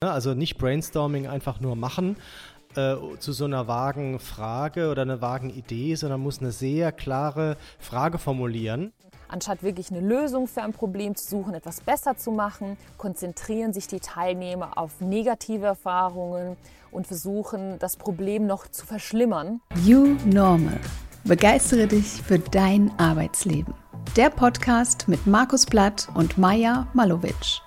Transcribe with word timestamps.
Also 0.00 0.34
nicht 0.34 0.58
Brainstorming 0.58 1.26
einfach 1.26 1.58
nur 1.58 1.74
machen 1.74 2.16
äh, 2.76 2.94
zu 3.18 3.32
so 3.32 3.46
einer 3.46 3.66
vagen 3.66 4.20
Frage 4.20 4.90
oder 4.90 5.02
einer 5.02 5.20
vagen 5.20 5.50
Idee, 5.50 5.96
sondern 5.96 6.20
muss 6.20 6.38
eine 6.38 6.52
sehr 6.52 6.92
klare 6.92 7.56
Frage 7.80 8.18
formulieren. 8.18 8.92
Anstatt 9.26 9.64
wirklich 9.64 9.90
eine 9.90 10.00
Lösung 10.00 10.46
für 10.46 10.62
ein 10.62 10.72
Problem 10.72 11.16
zu 11.16 11.28
suchen, 11.28 11.52
etwas 11.52 11.80
besser 11.80 12.16
zu 12.16 12.30
machen, 12.30 12.76
konzentrieren 12.96 13.72
sich 13.72 13.88
die 13.88 13.98
Teilnehmer 13.98 14.78
auf 14.78 15.00
negative 15.00 15.66
Erfahrungen 15.66 16.56
und 16.92 17.08
versuchen, 17.08 17.80
das 17.80 17.96
Problem 17.96 18.46
noch 18.46 18.68
zu 18.68 18.86
verschlimmern. 18.86 19.60
You 19.84 20.16
Normal. 20.24 20.78
Begeistere 21.24 21.88
dich 21.88 22.22
für 22.22 22.38
dein 22.38 22.92
Arbeitsleben. 22.98 23.74
Der 24.16 24.30
Podcast 24.30 25.08
mit 25.08 25.26
Markus 25.26 25.66
Blatt 25.66 26.08
und 26.14 26.38
Maja 26.38 26.86
Malowitsch. 26.94 27.60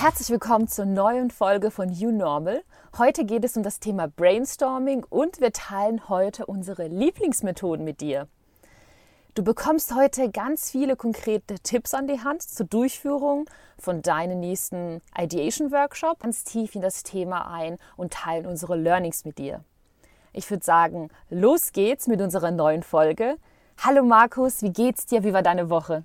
Herzlich 0.00 0.30
willkommen 0.30 0.68
zur 0.68 0.84
neuen 0.84 1.28
Folge 1.28 1.72
von 1.72 1.90
You 1.90 2.12
Normal. 2.12 2.62
Heute 2.98 3.24
geht 3.24 3.44
es 3.44 3.56
um 3.56 3.64
das 3.64 3.80
Thema 3.80 4.06
Brainstorming 4.06 5.02
und 5.10 5.40
wir 5.40 5.50
teilen 5.50 6.08
heute 6.08 6.46
unsere 6.46 6.86
Lieblingsmethoden 6.86 7.84
mit 7.84 8.00
dir. 8.00 8.28
Du 9.34 9.42
bekommst 9.42 9.92
heute 9.92 10.30
ganz 10.30 10.70
viele 10.70 10.94
konkrete 10.94 11.56
Tipps 11.58 11.94
an 11.94 12.06
die 12.06 12.20
Hand 12.20 12.42
zur 12.42 12.66
Durchführung 12.66 13.50
von 13.76 14.00
deinem 14.00 14.38
nächsten 14.38 15.02
Ideation 15.20 15.72
Workshop, 15.72 16.20
ganz 16.20 16.44
tief 16.44 16.76
in 16.76 16.80
das 16.80 17.02
Thema 17.02 17.52
ein 17.52 17.76
und 17.96 18.12
teilen 18.12 18.46
unsere 18.46 18.76
Learnings 18.76 19.24
mit 19.24 19.38
dir. 19.38 19.64
Ich 20.32 20.48
würde 20.48 20.64
sagen, 20.64 21.08
los 21.28 21.72
geht's 21.72 22.06
mit 22.06 22.20
unserer 22.20 22.52
neuen 22.52 22.84
Folge. 22.84 23.36
Hallo 23.78 24.04
Markus, 24.04 24.62
wie 24.62 24.72
geht's 24.72 25.06
dir? 25.06 25.24
Wie 25.24 25.32
war 25.32 25.42
deine 25.42 25.70
Woche? 25.70 26.04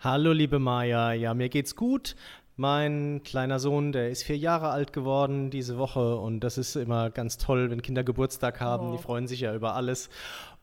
Hallo 0.00 0.32
liebe 0.32 0.58
Maja, 0.58 1.12
ja, 1.12 1.34
mir 1.34 1.48
geht's 1.48 1.76
gut. 1.76 2.16
Mein 2.56 3.22
kleiner 3.24 3.58
Sohn, 3.58 3.90
der 3.90 4.10
ist 4.10 4.22
vier 4.22 4.36
Jahre 4.36 4.68
alt 4.68 4.92
geworden 4.92 5.50
diese 5.50 5.76
Woche 5.76 6.16
und 6.16 6.40
das 6.40 6.56
ist 6.56 6.76
immer 6.76 7.10
ganz 7.10 7.36
toll, 7.36 7.70
wenn 7.70 7.82
Kinder 7.82 8.04
Geburtstag 8.04 8.60
haben. 8.60 8.90
Oh. 8.90 8.92
Die 8.92 9.02
freuen 9.02 9.26
sich 9.26 9.40
ja 9.40 9.54
über 9.54 9.74
alles. 9.74 10.08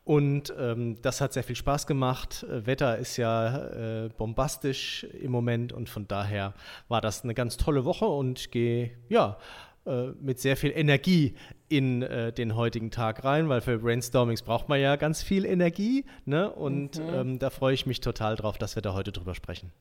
Und 0.03 0.53
ähm, 0.57 0.97
das 1.01 1.21
hat 1.21 1.33
sehr 1.33 1.43
viel 1.43 1.55
Spaß 1.55 1.85
gemacht. 1.87 2.43
Äh, 2.43 2.65
Wetter 2.65 2.97
ist 2.97 3.17
ja 3.17 4.05
äh, 4.05 4.09
bombastisch 4.09 5.03
im 5.21 5.31
Moment 5.31 5.73
und 5.73 5.89
von 5.89 6.07
daher 6.07 6.53
war 6.87 7.01
das 7.01 7.23
eine 7.23 7.33
ganz 7.33 7.57
tolle 7.57 7.85
Woche 7.85 8.05
und 8.05 8.39
ich 8.39 8.51
gehe 8.51 8.91
ja 9.09 9.37
äh, 9.85 10.07
mit 10.19 10.39
sehr 10.39 10.57
viel 10.57 10.71
Energie 10.71 11.35
in 11.67 12.01
äh, 12.01 12.31
den 12.31 12.55
heutigen 12.55 12.89
Tag 12.91 13.23
rein, 13.23 13.49
weil 13.49 13.61
für 13.61 13.79
Brainstormings 13.79 14.41
braucht 14.41 14.69
man 14.69 14.79
ja 14.79 14.95
ganz 14.95 15.23
viel 15.23 15.45
Energie. 15.45 16.05
Ne? 16.25 16.49
Und 16.51 16.99
mhm. 16.99 17.13
ähm, 17.13 17.39
da 17.39 17.49
freue 17.49 17.73
ich 17.73 17.85
mich 17.85 17.99
total 17.99 18.35
drauf, 18.35 18.57
dass 18.57 18.75
wir 18.75 18.81
da 18.81 18.93
heute 18.93 19.11
drüber 19.11 19.35
sprechen. 19.35 19.71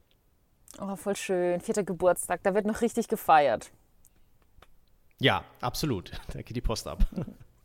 Oh, 0.81 0.97
voll 0.97 1.15
schön. 1.15 1.61
Vierter 1.61 1.85
Geburtstag, 1.85 2.41
da 2.43 2.55
wird 2.55 2.65
noch 2.65 2.81
richtig 2.81 3.07
gefeiert. 3.07 3.71
Ja, 5.19 5.45
absolut. 5.61 6.13
Da 6.33 6.41
geht 6.41 6.57
die 6.57 6.63
Post 6.63 6.89
ab. 6.89 7.01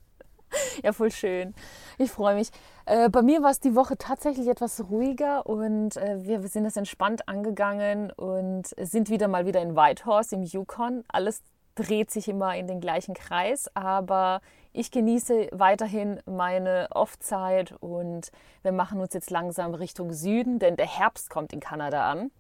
ja, 0.84 0.92
voll 0.92 1.12
schön. 1.12 1.56
Ich 1.98 2.12
freue 2.12 2.36
mich. 2.36 2.50
Äh, 2.86 3.10
bei 3.10 3.22
mir 3.22 3.42
war 3.42 3.52
es 3.52 3.62
die 3.62 3.74
Woche 3.74 3.98
tatsächlich 3.98 4.50
etwas 4.50 4.90
ruhiger 4.90 5.46
und 5.46 5.96
äh, 5.96 6.26
wir 6.26 6.46
sind 6.50 6.66
das 6.66 6.76
entspannt 6.76 7.30
angegangen 7.30 8.12
und 8.12 8.68
sind 8.78 9.10
wieder 9.10 9.30
mal 9.30 9.46
wieder 9.46 9.62
in 9.62 9.78
Whitehorse 9.78 10.36
im 10.36 10.44
Yukon. 10.44 11.06
Alles 11.08 11.42
dreht 11.76 12.12
sich 12.12 12.28
immer 12.28 12.58
in 12.58 12.68
den 12.68 12.82
gleichen 12.82 13.14
Kreis, 13.14 13.70
aber 13.76 14.42
ich 14.74 14.92
genieße 14.92 15.50
weiterhin 15.54 16.20
meine 16.26 16.90
Off-Zeit 16.92 17.74
und 17.80 18.32
wir 18.62 18.74
machen 18.74 19.00
uns 19.00 19.14
jetzt 19.14 19.32
langsam 19.32 19.74
Richtung 19.74 20.12
Süden, 20.12 20.60
denn 20.60 20.76
der 20.76 20.88
Herbst 20.88 21.30
kommt 21.30 21.54
in 21.54 21.62
Kanada 21.62 22.12
an. 22.12 22.32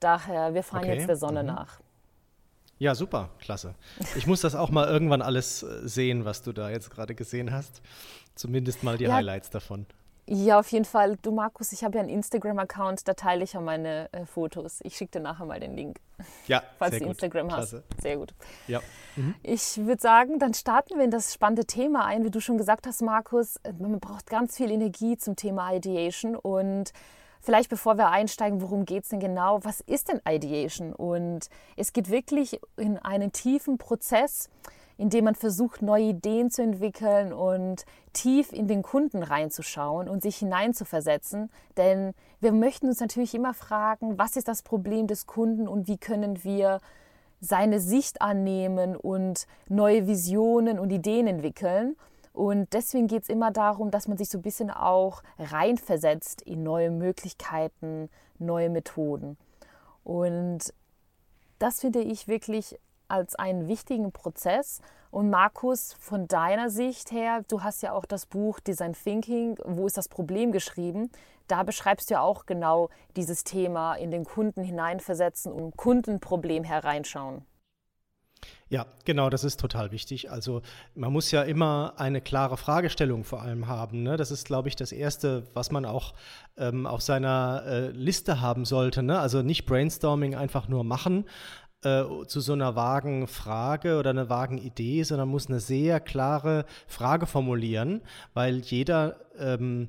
Daher, 0.00 0.54
wir 0.54 0.62
fahren 0.62 0.84
okay. 0.84 0.96
jetzt 0.96 1.08
der 1.08 1.16
Sonne 1.16 1.42
mhm. 1.42 1.48
nach. 1.48 1.80
Ja, 2.78 2.94
super, 2.94 3.30
klasse. 3.38 3.74
Ich 4.16 4.26
muss 4.26 4.42
das 4.42 4.54
auch 4.54 4.70
mal 4.70 4.86
irgendwann 4.86 5.22
alles 5.22 5.62
äh, 5.62 5.88
sehen, 5.88 6.24
was 6.24 6.42
du 6.42 6.52
da 6.52 6.68
jetzt 6.68 6.90
gerade 6.90 7.14
gesehen 7.14 7.50
hast. 7.50 7.80
Zumindest 8.34 8.82
mal 8.82 8.98
die 8.98 9.04
ja, 9.04 9.14
Highlights 9.14 9.48
davon. 9.48 9.86
Ja, 10.28 10.58
auf 10.58 10.70
jeden 10.72 10.84
Fall. 10.84 11.16
Du, 11.22 11.30
Markus, 11.30 11.72
ich 11.72 11.84
habe 11.84 11.96
ja 11.96 12.02
einen 12.02 12.10
Instagram-Account, 12.10 13.06
da 13.06 13.14
teile 13.14 13.44
ich 13.44 13.52
ja 13.52 13.60
meine 13.60 14.12
äh, 14.12 14.26
Fotos. 14.26 14.80
Ich 14.82 14.96
schicke 14.96 15.12
dir 15.12 15.20
nachher 15.20 15.46
mal 15.46 15.60
den 15.60 15.76
Link. 15.76 16.00
Ja, 16.48 16.64
falls 16.78 16.94
du 16.94 17.00
gut. 17.00 17.10
Instagram 17.10 17.48
Klasse. 17.48 17.84
hast. 17.88 18.02
Sehr 18.02 18.16
gut. 18.16 18.34
Ja. 18.66 18.80
Mhm. 19.14 19.36
Ich 19.42 19.78
würde 19.78 20.02
sagen, 20.02 20.40
dann 20.40 20.52
starten 20.52 20.96
wir 20.96 21.04
in 21.04 21.12
das 21.12 21.32
spannende 21.32 21.64
Thema 21.64 22.04
ein. 22.04 22.24
Wie 22.24 22.30
du 22.30 22.40
schon 22.40 22.58
gesagt 22.58 22.88
hast, 22.88 23.02
Markus, 23.02 23.56
äh, 23.62 23.72
man 23.78 24.00
braucht 24.00 24.26
ganz 24.26 24.56
viel 24.56 24.70
Energie 24.70 25.16
zum 25.16 25.36
Thema 25.36 25.72
Ideation 25.72 26.34
und 26.34 26.92
Vielleicht 27.46 27.70
bevor 27.70 27.96
wir 27.96 28.08
einsteigen, 28.08 28.60
worum 28.60 28.84
geht 28.84 29.04
es 29.04 29.10
denn 29.10 29.20
genau? 29.20 29.60
Was 29.62 29.80
ist 29.80 30.08
denn 30.08 30.20
Ideation? 30.28 30.92
Und 30.92 31.48
es 31.76 31.92
geht 31.92 32.10
wirklich 32.10 32.60
in 32.76 32.98
einen 32.98 33.30
tiefen 33.30 33.78
Prozess, 33.78 34.50
in 34.98 35.10
dem 35.10 35.26
man 35.26 35.36
versucht, 35.36 35.80
neue 35.80 36.06
Ideen 36.06 36.50
zu 36.50 36.62
entwickeln 36.62 37.32
und 37.32 37.84
tief 38.12 38.52
in 38.52 38.66
den 38.66 38.82
Kunden 38.82 39.22
reinzuschauen 39.22 40.08
und 40.08 40.24
sich 40.24 40.38
hineinzuversetzen. 40.38 41.48
Denn 41.76 42.14
wir 42.40 42.50
möchten 42.50 42.88
uns 42.88 42.98
natürlich 42.98 43.32
immer 43.32 43.54
fragen, 43.54 44.18
was 44.18 44.34
ist 44.34 44.48
das 44.48 44.64
Problem 44.64 45.06
des 45.06 45.28
Kunden 45.28 45.68
und 45.68 45.86
wie 45.86 45.98
können 45.98 46.42
wir 46.42 46.80
seine 47.40 47.78
Sicht 47.78 48.22
annehmen 48.22 48.96
und 48.96 49.46
neue 49.68 50.08
Visionen 50.08 50.80
und 50.80 50.90
Ideen 50.90 51.28
entwickeln. 51.28 51.94
Und 52.36 52.74
deswegen 52.74 53.06
geht 53.06 53.22
es 53.22 53.28
immer 53.30 53.50
darum, 53.50 53.90
dass 53.90 54.08
man 54.08 54.18
sich 54.18 54.28
so 54.28 54.36
ein 54.36 54.42
bisschen 54.42 54.70
auch 54.70 55.22
reinversetzt 55.38 56.42
in 56.42 56.62
neue 56.62 56.90
Möglichkeiten, 56.90 58.10
neue 58.38 58.68
Methoden. 58.68 59.38
Und 60.04 60.74
das 61.58 61.80
finde 61.80 62.00
ich 62.00 62.28
wirklich 62.28 62.78
als 63.08 63.36
einen 63.36 63.68
wichtigen 63.68 64.12
Prozess. 64.12 64.82
Und 65.10 65.30
Markus, 65.30 65.94
von 65.98 66.28
deiner 66.28 66.68
Sicht 66.68 67.10
her, 67.10 67.42
du 67.48 67.62
hast 67.62 67.82
ja 67.82 67.92
auch 67.92 68.04
das 68.04 68.26
Buch 68.26 68.60
Design 68.60 68.92
Thinking, 68.92 69.56
wo 69.64 69.86
ist 69.86 69.96
das 69.96 70.10
Problem 70.10 70.52
geschrieben. 70.52 71.10
Da 71.48 71.62
beschreibst 71.62 72.10
du 72.10 72.14
ja 72.14 72.20
auch 72.20 72.44
genau 72.44 72.90
dieses 73.16 73.44
Thema 73.44 73.94
in 73.94 74.10
den 74.10 74.26
Kunden 74.26 74.62
hineinversetzen 74.62 75.50
und 75.50 75.78
Kundenproblem 75.78 76.64
hereinschauen. 76.64 77.46
Ja, 78.68 78.86
genau, 79.04 79.30
das 79.30 79.44
ist 79.44 79.60
total 79.60 79.92
wichtig. 79.92 80.30
Also 80.30 80.62
man 80.94 81.12
muss 81.12 81.30
ja 81.30 81.42
immer 81.42 81.94
eine 81.98 82.20
klare 82.20 82.56
Fragestellung 82.56 83.22
vor 83.22 83.42
allem 83.42 83.68
haben. 83.68 84.02
Ne? 84.02 84.16
Das 84.16 84.30
ist, 84.30 84.46
glaube 84.46 84.68
ich, 84.68 84.76
das 84.76 84.90
Erste, 84.90 85.44
was 85.54 85.70
man 85.70 85.84
auch 85.84 86.14
ähm, 86.56 86.86
auf 86.86 87.00
seiner 87.00 87.62
äh, 87.66 87.90
Liste 87.90 88.40
haben 88.40 88.64
sollte. 88.64 89.02
Ne? 89.02 89.20
Also 89.20 89.42
nicht 89.42 89.66
Brainstorming 89.66 90.34
einfach 90.34 90.66
nur 90.66 90.82
machen 90.82 91.26
äh, 91.84 92.04
zu 92.26 92.40
so 92.40 92.54
einer 92.54 92.74
vagen 92.74 93.28
Frage 93.28 93.98
oder 93.98 94.10
einer 94.10 94.28
vagen 94.28 94.58
Idee, 94.58 95.04
sondern 95.04 95.28
muss 95.28 95.48
eine 95.48 95.60
sehr 95.60 96.00
klare 96.00 96.64
Frage 96.88 97.26
formulieren, 97.26 98.02
weil 98.34 98.58
jeder 98.58 99.16
ähm, 99.38 99.88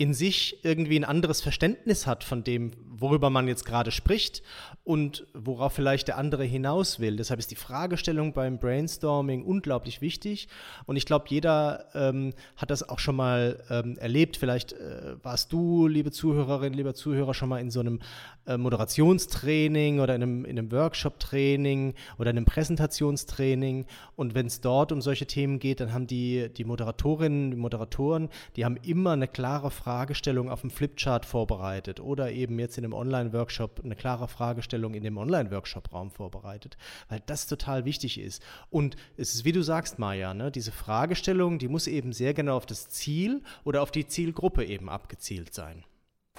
in 0.00 0.14
sich 0.14 0.64
irgendwie 0.64 0.98
ein 0.98 1.04
anderes 1.04 1.42
Verständnis 1.42 2.06
hat 2.06 2.24
von 2.24 2.42
dem, 2.42 2.70
worüber 2.88 3.28
man 3.28 3.46
jetzt 3.48 3.66
gerade 3.66 3.90
spricht 3.90 4.42
und 4.82 5.26
worauf 5.34 5.74
vielleicht 5.74 6.08
der 6.08 6.16
andere 6.16 6.44
hinaus 6.44 7.00
will. 7.00 7.16
Deshalb 7.16 7.38
ist 7.38 7.50
die 7.50 7.56
Fragestellung 7.56 8.32
beim 8.32 8.58
Brainstorming 8.58 9.44
unglaublich 9.44 10.00
wichtig 10.00 10.48
und 10.86 10.96
ich 10.96 11.04
glaube, 11.04 11.26
jeder 11.28 11.84
ähm, 11.92 12.32
hat 12.56 12.70
das 12.70 12.88
auch 12.88 12.98
schon 12.98 13.14
mal 13.14 13.62
ähm, 13.68 13.98
erlebt. 13.98 14.38
Vielleicht 14.38 14.72
äh, 14.72 15.16
warst 15.22 15.52
du, 15.52 15.86
liebe 15.86 16.10
Zuhörerin, 16.10 16.72
lieber 16.72 16.94
Zuhörer, 16.94 17.34
schon 17.34 17.50
mal 17.50 17.60
in 17.60 17.70
so 17.70 17.80
einem 17.80 18.00
äh, 18.46 18.56
Moderationstraining 18.56 20.00
oder 20.00 20.14
in 20.14 20.22
einem, 20.22 20.44
in 20.46 20.58
einem 20.58 20.72
Workshop-Training 20.72 21.92
oder 22.16 22.30
in 22.30 22.38
einem 22.38 22.46
Präsentationstraining 22.46 23.84
und 24.16 24.34
wenn 24.34 24.46
es 24.46 24.62
dort 24.62 24.92
um 24.92 25.02
solche 25.02 25.26
Themen 25.26 25.58
geht, 25.58 25.80
dann 25.80 25.92
haben 25.92 26.06
die, 26.06 26.48
die 26.56 26.64
Moderatorinnen, 26.64 27.50
die 27.50 27.58
Moderatoren, 27.58 28.30
die 28.56 28.64
haben 28.64 28.78
immer 28.78 29.10
eine 29.10 29.28
klare 29.28 29.70
Frage 29.70 29.89
Fragestellung 29.90 30.50
auf 30.50 30.60
dem 30.60 30.70
Flipchart 30.70 31.26
vorbereitet 31.26 31.98
oder 31.98 32.30
eben 32.30 32.60
jetzt 32.60 32.78
in 32.78 32.84
einem 32.84 32.92
Online-Workshop 32.92 33.80
eine 33.82 33.96
klare 33.96 34.28
Fragestellung 34.28 34.94
in 34.94 35.02
dem 35.02 35.18
Online-Workshop-Raum 35.18 36.12
vorbereitet, 36.12 36.76
weil 37.08 37.20
das 37.26 37.48
total 37.48 37.84
wichtig 37.84 38.20
ist. 38.20 38.40
Und 38.70 38.94
es 39.16 39.34
ist, 39.34 39.44
wie 39.44 39.50
du 39.50 39.62
sagst, 39.62 39.98
Maja, 39.98 40.32
ne, 40.32 40.52
diese 40.52 40.70
Fragestellung, 40.70 41.58
die 41.58 41.66
muss 41.66 41.88
eben 41.88 42.12
sehr 42.12 42.34
genau 42.34 42.56
auf 42.56 42.66
das 42.66 42.88
Ziel 42.88 43.42
oder 43.64 43.82
auf 43.82 43.90
die 43.90 44.06
Zielgruppe 44.06 44.64
eben 44.64 44.88
abgezielt 44.88 45.54
sein. 45.54 45.82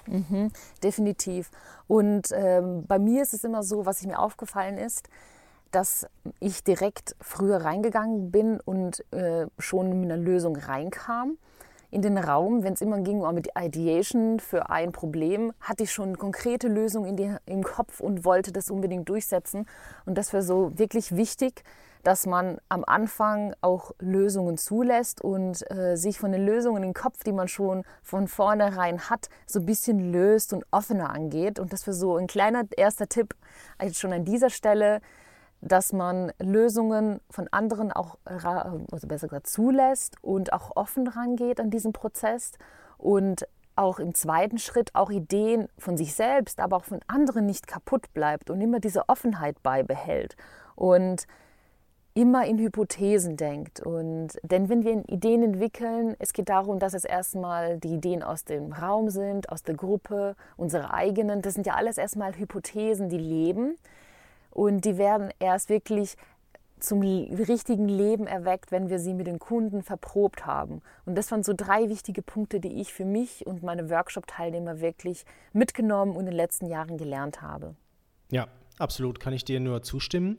Mhm, 0.07 0.53
definitiv. 0.81 1.51
Und 1.87 2.29
ähm, 2.31 2.85
bei 2.87 2.99
mir 2.99 3.21
ist 3.21 3.33
es 3.33 3.43
immer 3.43 3.63
so, 3.63 3.85
was 3.85 4.05
mir 4.05 4.17
aufgefallen 4.17 4.77
ist, 4.77 5.09
dass 5.71 6.07
ich 6.39 6.63
direkt 6.63 7.17
früher 7.19 7.57
reingegangen 7.57 8.31
bin 8.31 8.61
und 8.61 9.03
äh, 9.11 9.47
schon 9.59 9.99
mit 9.99 10.09
einer 10.09 10.23
Lösung 10.23 10.55
reinkam 10.55 11.37
in 11.91 12.01
den 12.01 12.17
Raum, 12.17 12.63
wenn 12.63 12.73
es 12.73 12.81
immer 12.81 12.99
ging 13.01 13.21
um 13.21 13.41
die 13.41 13.51
Ideation 13.57 14.39
für 14.39 14.69
ein 14.69 14.93
Problem, 14.93 15.53
hatte 15.59 15.83
ich 15.83 15.91
schon 15.91 16.09
eine 16.09 16.17
konkrete 16.17 16.67
Lösung 16.67 17.05
in 17.05 17.17
die, 17.17 17.35
im 17.45 17.63
Kopf 17.63 17.99
und 17.99 18.23
wollte 18.23 18.51
das 18.51 18.71
unbedingt 18.71 19.09
durchsetzen. 19.09 19.67
Und 20.05 20.17
das 20.17 20.31
wäre 20.31 20.41
so 20.41 20.71
wirklich 20.77 21.15
wichtig, 21.15 21.63
dass 22.03 22.25
man 22.25 22.57
am 22.69 22.83
Anfang 22.85 23.53
auch 23.61 23.91
Lösungen 23.99 24.57
zulässt 24.57 25.21
und 25.21 25.69
äh, 25.69 25.95
sich 25.95 26.17
von 26.17 26.31
den 26.31 26.45
Lösungen 26.45 26.81
im 26.81 26.93
Kopf, 26.93 27.23
die 27.23 27.31
man 27.31 27.47
schon 27.47 27.83
von 28.01 28.27
vornherein 28.27 29.09
hat, 29.09 29.29
so 29.45 29.59
ein 29.59 29.65
bisschen 29.65 30.11
löst 30.11 30.53
und 30.53 30.65
offener 30.71 31.11
angeht. 31.11 31.59
Und 31.59 31.73
das 31.73 31.85
wäre 31.85 31.95
so 31.95 32.15
ein 32.15 32.27
kleiner 32.27 32.63
erster 32.75 33.07
Tipp 33.07 33.35
also 33.77 33.93
schon 33.93 34.13
an 34.13 34.25
dieser 34.25 34.49
Stelle, 34.49 35.01
dass 35.61 35.93
man 35.93 36.31
Lösungen 36.39 37.21
von 37.29 37.47
anderen 37.51 37.91
auch, 37.91 38.17
also 38.25 39.07
besser 39.07 39.27
gesagt, 39.27 39.47
zulässt 39.47 40.15
und 40.21 40.53
auch 40.53 40.75
offen 40.75 41.07
rangeht 41.07 41.59
an 41.59 41.69
diesen 41.69 41.93
Prozess 41.93 42.53
und 42.97 43.47
auch 43.75 43.99
im 43.99 44.13
zweiten 44.13 44.57
Schritt 44.57 44.93
auch 44.95 45.11
Ideen 45.11 45.67
von 45.77 45.97
sich 45.97 46.13
selbst, 46.13 46.59
aber 46.59 46.77
auch 46.77 46.83
von 46.83 46.99
anderen 47.07 47.45
nicht 47.45 47.67
kaputt 47.67 48.13
bleibt 48.13 48.49
und 48.49 48.59
immer 48.59 48.79
diese 48.79 49.07
Offenheit 49.07 49.61
beibehält 49.63 50.35
und 50.75 51.25
immer 52.13 52.45
in 52.45 52.59
Hypothesen 52.59 53.37
denkt. 53.37 53.79
Und 53.79 54.37
denn 54.43 54.67
wenn 54.67 54.83
wir 54.83 55.07
Ideen 55.09 55.43
entwickeln, 55.43 56.15
es 56.19 56.33
geht 56.33 56.49
darum, 56.49 56.79
dass 56.79 56.93
es 56.93 57.05
erstmal 57.05 57.77
die 57.77 57.93
Ideen 57.93 58.23
aus 58.23 58.43
dem 58.43 58.73
Raum 58.73 59.09
sind, 59.09 59.49
aus 59.49 59.63
der 59.63 59.75
Gruppe, 59.75 60.35
unsere 60.57 60.93
eigenen. 60.93 61.41
Das 61.41 61.53
sind 61.53 61.65
ja 61.65 61.75
alles 61.75 61.97
erstmal 61.97 62.37
Hypothesen, 62.37 63.09
die 63.09 63.17
leben. 63.17 63.77
Und 64.51 64.85
die 64.85 64.97
werden 64.97 65.31
erst 65.39 65.69
wirklich 65.69 66.15
zum 66.81 67.01
richtigen 67.01 67.87
Leben 67.87 68.27
erweckt, 68.27 68.71
wenn 68.71 68.89
wir 68.89 68.99
sie 68.99 69.13
mit 69.13 69.27
den 69.27 69.39
Kunden 69.39 69.83
verprobt 69.83 70.45
haben. 70.45 70.81
Und 71.05 71.15
das 71.15 71.31
waren 71.31 71.43
so 71.43 71.53
drei 71.55 71.89
wichtige 71.89 72.21
Punkte, 72.21 72.59
die 72.59 72.81
ich 72.81 72.93
für 72.93 73.05
mich 73.05 73.45
und 73.45 73.63
meine 73.63 73.89
Workshop-Teilnehmer 73.89 74.81
wirklich 74.81 75.25
mitgenommen 75.53 76.13
und 76.13 76.21
in 76.21 76.25
den 76.27 76.35
letzten 76.35 76.67
Jahren 76.67 76.97
gelernt 76.97 77.41
habe. 77.41 77.75
Ja, 78.31 78.47
absolut, 78.77 79.19
kann 79.19 79.33
ich 79.33 79.45
dir 79.45 79.59
nur 79.59 79.83
zustimmen. 79.83 80.37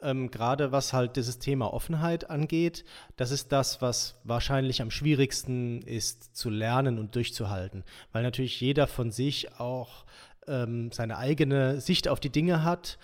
Ähm, 0.00 0.30
Gerade 0.30 0.70
was 0.70 0.92
halt 0.92 1.16
dieses 1.16 1.38
Thema 1.38 1.72
Offenheit 1.72 2.30
angeht, 2.30 2.84
das 3.16 3.30
ist 3.30 3.50
das, 3.50 3.82
was 3.82 4.20
wahrscheinlich 4.24 4.80
am 4.80 4.90
schwierigsten 4.90 5.82
ist 5.82 6.36
zu 6.36 6.50
lernen 6.50 6.98
und 6.98 7.16
durchzuhalten, 7.16 7.84
weil 8.12 8.22
natürlich 8.22 8.60
jeder 8.60 8.86
von 8.86 9.10
sich 9.10 9.58
auch 9.58 10.04
ähm, 10.46 10.90
seine 10.92 11.18
eigene 11.18 11.80
Sicht 11.80 12.08
auf 12.08 12.20
die 12.20 12.30
Dinge 12.30 12.62
hat 12.62 12.98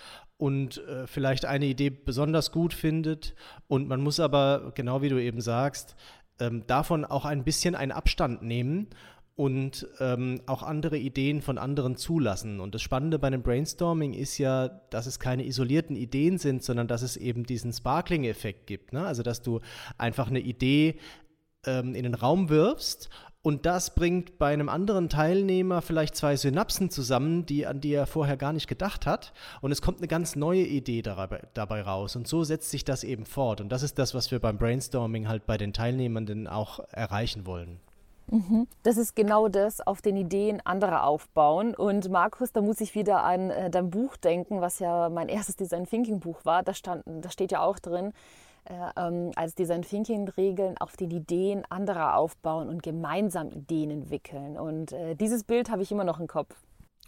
und 0.45 0.87
äh, 0.87 1.07
vielleicht 1.07 1.47
eine 1.47 1.65
Idee 1.65 1.89
besonders 1.89 2.53
gut 2.53 2.75
findet. 2.75 3.35
Und 3.67 3.89
man 3.89 4.03
muss 4.03 4.21
aber, 4.21 4.73
genau 4.75 5.01
wie 5.01 5.09
du 5.09 5.17
eben 5.17 5.41
sagst, 5.41 5.97
ähm, 6.39 6.67
davon 6.67 7.07
auch 7.07 7.25
ein 7.25 7.45
bisschen 7.45 7.75
einen 7.75 7.93
Abstand 7.93 8.43
nehmen 8.43 8.89
und 9.37 9.89
ähm, 10.01 10.43
auch 10.45 10.63
andere 10.63 10.99
Ideen 10.99 11.41
von 11.41 11.57
anderen 11.57 11.97
zulassen. 11.97 12.61
Und 12.61 12.75
das 12.75 12.83
Spannende 12.83 13.19
bei 13.19 13.29
einem 13.29 13.43
Brainstorming 13.43 14.13
ist 14.13 14.37
ja, 14.37 14.69
dass 14.69 15.07
es 15.07 15.19
keine 15.19 15.47
isolierten 15.47 15.97
Ideen 15.97 16.37
sind, 16.37 16.63
sondern 16.63 16.89
dass 16.89 17.01
es 17.01 17.17
eben 17.17 17.45
diesen 17.45 17.73
Sparkling-Effekt 17.73 18.67
gibt. 18.67 18.93
Ne? 18.93 19.03
Also 19.07 19.23
dass 19.23 19.41
du 19.41 19.61
einfach 19.97 20.29
eine 20.29 20.41
Idee 20.41 20.97
ähm, 21.65 21.95
in 21.95 22.03
den 22.03 22.15
Raum 22.15 22.51
wirfst 22.51 23.09
und 23.45 23.67
das 23.67 23.95
bringt 23.95 24.39
bei 24.39 24.55
einem 24.55 24.71
anderen 24.71 25.11
Teilnehmer 25.11 25.83
vielleicht 25.83 26.17
zwei 26.17 26.35
Synapsen 26.35 26.89
zusammen, 26.89 27.45
die, 27.45 27.67
an 27.67 27.79
die 27.79 27.93
er 27.93 28.07
vorher 28.07 28.39
gar 28.39 28.55
nicht 28.55 28.69
gedacht 28.69 29.05
hat. 29.05 29.35
Und 29.61 29.71
es 29.71 29.83
kommt 29.83 29.99
eine 29.99 30.09
ganz 30.09 30.35
neue 30.35 30.63
Idee 30.63 31.03
dabei, 31.03 31.43
dabei 31.53 31.83
raus. 31.83 32.17
Und 32.17 32.27
so 32.27 32.43
setzt 32.43 32.71
sich 32.71 32.87
das 32.87 33.05
eben 33.05 33.27
fort. 33.27 33.61
Und 33.61 33.69
das 33.69 33.83
ist 33.83 33.99
das, 33.99 34.15
was 34.15 34.31
wir 34.31 34.39
beim 34.39 34.57
Brainstorming 34.57 35.29
halt 35.29 35.45
bei 35.45 35.59
den 35.59 35.75
Teilnehmenden 35.75 36.49
auch 36.49 36.81
erreichen 36.91 37.45
wollen. 37.45 37.81
Mhm. 38.29 38.67
Das 38.83 38.97
ist 38.97 39.15
genau 39.15 39.49
das, 39.49 39.87
auf 39.87 40.01
den 40.01 40.17
Ideen 40.17 40.63
anderer 40.65 41.05
aufbauen. 41.05 41.75
Und 41.75 42.11
Markus, 42.11 42.51
da 42.51 42.63
muss 42.63 42.81
ich 42.81 42.95
wieder 42.95 43.25
an 43.25 43.51
äh, 43.51 43.69
dein 43.69 43.91
Buch 43.91 44.17
denken, 44.17 44.63
was 44.63 44.79
ja 44.79 45.11
mein 45.11 45.29
erstes 45.29 45.57
Design 45.57 45.85
Thinking 45.85 46.19
Buch 46.19 46.47
war. 46.47 46.63
Da, 46.63 46.73
stand, 46.73 47.03
da 47.05 47.29
steht 47.29 47.53
ja 47.53 47.61
auch 47.61 47.79
drin, 47.79 48.15
ähm, 48.71 49.31
als 49.37 49.55
Design 49.55 49.83
Thinking 49.83 50.29
Regeln 50.29 50.77
auf 50.79 50.97
den 50.97 51.11
Ideen 51.11 51.65
anderer 51.69 52.17
aufbauen 52.17 52.69
und 52.69 52.83
gemeinsam 52.83 53.51
Ideen 53.51 53.91
entwickeln. 53.91 54.57
Und 54.57 54.93
äh, 54.93 55.15
dieses 55.15 55.45
Bild 55.45 55.71
habe 55.71 55.83
ich 55.83 55.93
immer 55.93 56.05
noch 56.05 56.21
im 56.21 56.27
Kopf. 56.27 56.55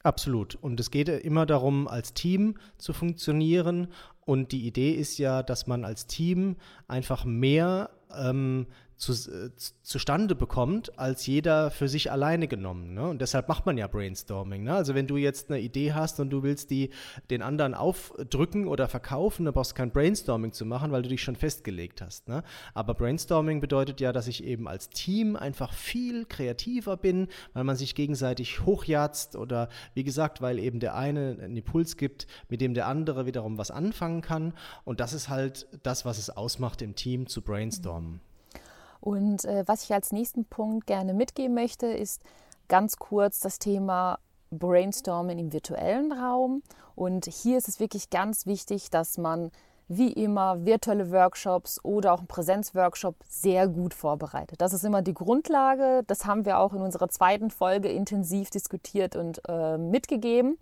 Absolut. 0.03 0.55
Und 0.55 0.79
es 0.79 0.91
geht 0.91 1.09
immer 1.09 1.47
darum, 1.47 1.89
als 1.89 2.15
Team 2.15 2.59
zu 2.79 2.93
funktionieren. 2.93 3.89
Und 4.25 4.53
die 4.53 4.67
Idee 4.67 4.93
ist 4.93 5.19
ja, 5.19 5.43
dass 5.43 5.67
man 5.67 5.85
als 5.85 6.07
Team 6.07 6.57
einfach 6.87 7.25
mehr 7.25 7.91
ähm, 8.17 8.67
zu, 8.97 9.13
äh, 9.13 9.51
zustande 9.83 10.35
bekommt, 10.35 10.99
als 10.99 11.27
jeder 11.27 11.71
für 11.71 11.89
sich 11.89 12.11
alleine 12.11 12.49
genommen. 12.49 12.95
Ne? 12.95 13.09
Und 13.09 13.21
deshalb 13.21 13.49
macht 13.49 13.67
man 13.67 13.77
ja 13.77 13.87
Brainstorming. 13.87 14.65
Ne? 14.65 14.75
Also 14.75 14.95
wenn 14.95 15.07
du 15.07 15.17
jetzt 15.17 15.51
eine 15.51 15.61
Idee 15.61 15.93
hast 15.93 16.19
und 16.21 16.31
du 16.31 16.43
willst 16.43 16.71
die 16.71 16.91
den 17.31 17.43
anderen 17.43 17.75
aufdrücken 17.75 18.67
oder 18.67 18.89
verkaufen, 18.89 19.45
dann 19.45 19.55
brauchst 19.55 19.73
du 19.73 19.75
kein 19.77 19.91
Brainstorming 19.91 20.53
zu 20.53 20.65
machen, 20.65 20.93
weil 20.93 21.03
du 21.03 21.09
dich 21.09 21.23
schon 21.23 21.37
festgelegt 21.37 22.01
hast. 22.01 22.29
Ne? 22.29 22.43
Aber 22.75 22.95
Brainstorming 22.95 23.61
bedeutet 23.61 24.01
ja, 24.01 24.13
dass 24.13 24.29
ich 24.29 24.45
eben 24.45 24.69
als 24.69 24.89
Team 24.89 25.37
einfach 25.37 25.73
viel 25.75 26.25
kreativer 26.25 26.97
bin, 26.97 27.29
weil 27.53 27.65
man 27.65 27.77
sich 27.77 27.95
gegenseitig 27.95 28.65
hochjatzt 28.65 29.37
oder 29.37 29.69
wie 29.95 30.05
gesagt, 30.05 30.41
weil 30.41 30.59
eben 30.59 30.81
der 30.81 30.95
eine 30.95 31.37
einen 31.41 31.57
Impuls 31.57 31.97
gibt, 31.97 32.27
mit 32.49 32.61
dem 32.61 32.75
der 32.75 32.87
andere 32.87 33.27
wiederum 33.27 33.59
was 33.59 33.71
anfangen 33.71 34.21
kann. 34.21 34.55
Und 34.85 35.01
das 35.01 35.13
ist 35.13 35.29
halt 35.29 35.67
das, 35.83 36.05
was 36.05 36.19
es 36.19 36.31
ausmacht, 36.31 36.83
im 36.83 36.95
Team 36.95 37.27
zu 37.27 37.43
brainstormen. 37.43 38.21
Und 39.07 39.45
äh, 39.45 39.63
was 39.67 39.85
ich 39.85 39.95
als 39.95 40.11
nächsten 40.11 40.47
Punkt 40.47 40.89
gerne 40.89 41.15
mitgeben 41.15 41.55
möchte, 41.55 41.87
ist 41.87 42.23
ganz 42.67 42.97
kurz 42.97 43.39
das 43.39 43.61
Thema 43.61 44.19
Brainstormen 44.51 45.39
im 45.39 45.53
virtuellen 45.53 46.11
Raum. 46.11 46.65
Und 46.97 47.27
hier 47.27 47.57
ist 47.57 47.69
es 47.69 47.79
wirklich 47.79 48.11
ganz 48.11 48.47
wichtig, 48.47 48.91
dass 48.91 49.17
man 49.17 49.53
wie 49.87 50.13
immer 50.13 50.65
virtuelle 50.65 51.13
Workshops 51.13 51.79
oder 51.85 52.15
auch 52.15 52.19
einen 52.19 52.27
Präsenzworkshop 52.27 53.15
sehr 53.29 53.69
gut 53.69 53.95
vorbereitet. 53.95 54.61
Das 54.61 54.73
ist 54.73 54.85
immer 54.85 55.03
die 55.03 55.15
Grundlage. 55.15 56.03
Das 56.09 56.27
haben 56.27 56.45
wir 56.45 56.59
auch 56.59 56.73
in 56.73 56.83
unserer 56.83 57.09
zweiten 57.09 57.53
Folge 57.53 57.89
intensiv 57.89 58.51
diskutiert 58.51 59.15
und 59.15 59.41
äh, 59.47 59.79
mitgegeben. 59.79 60.59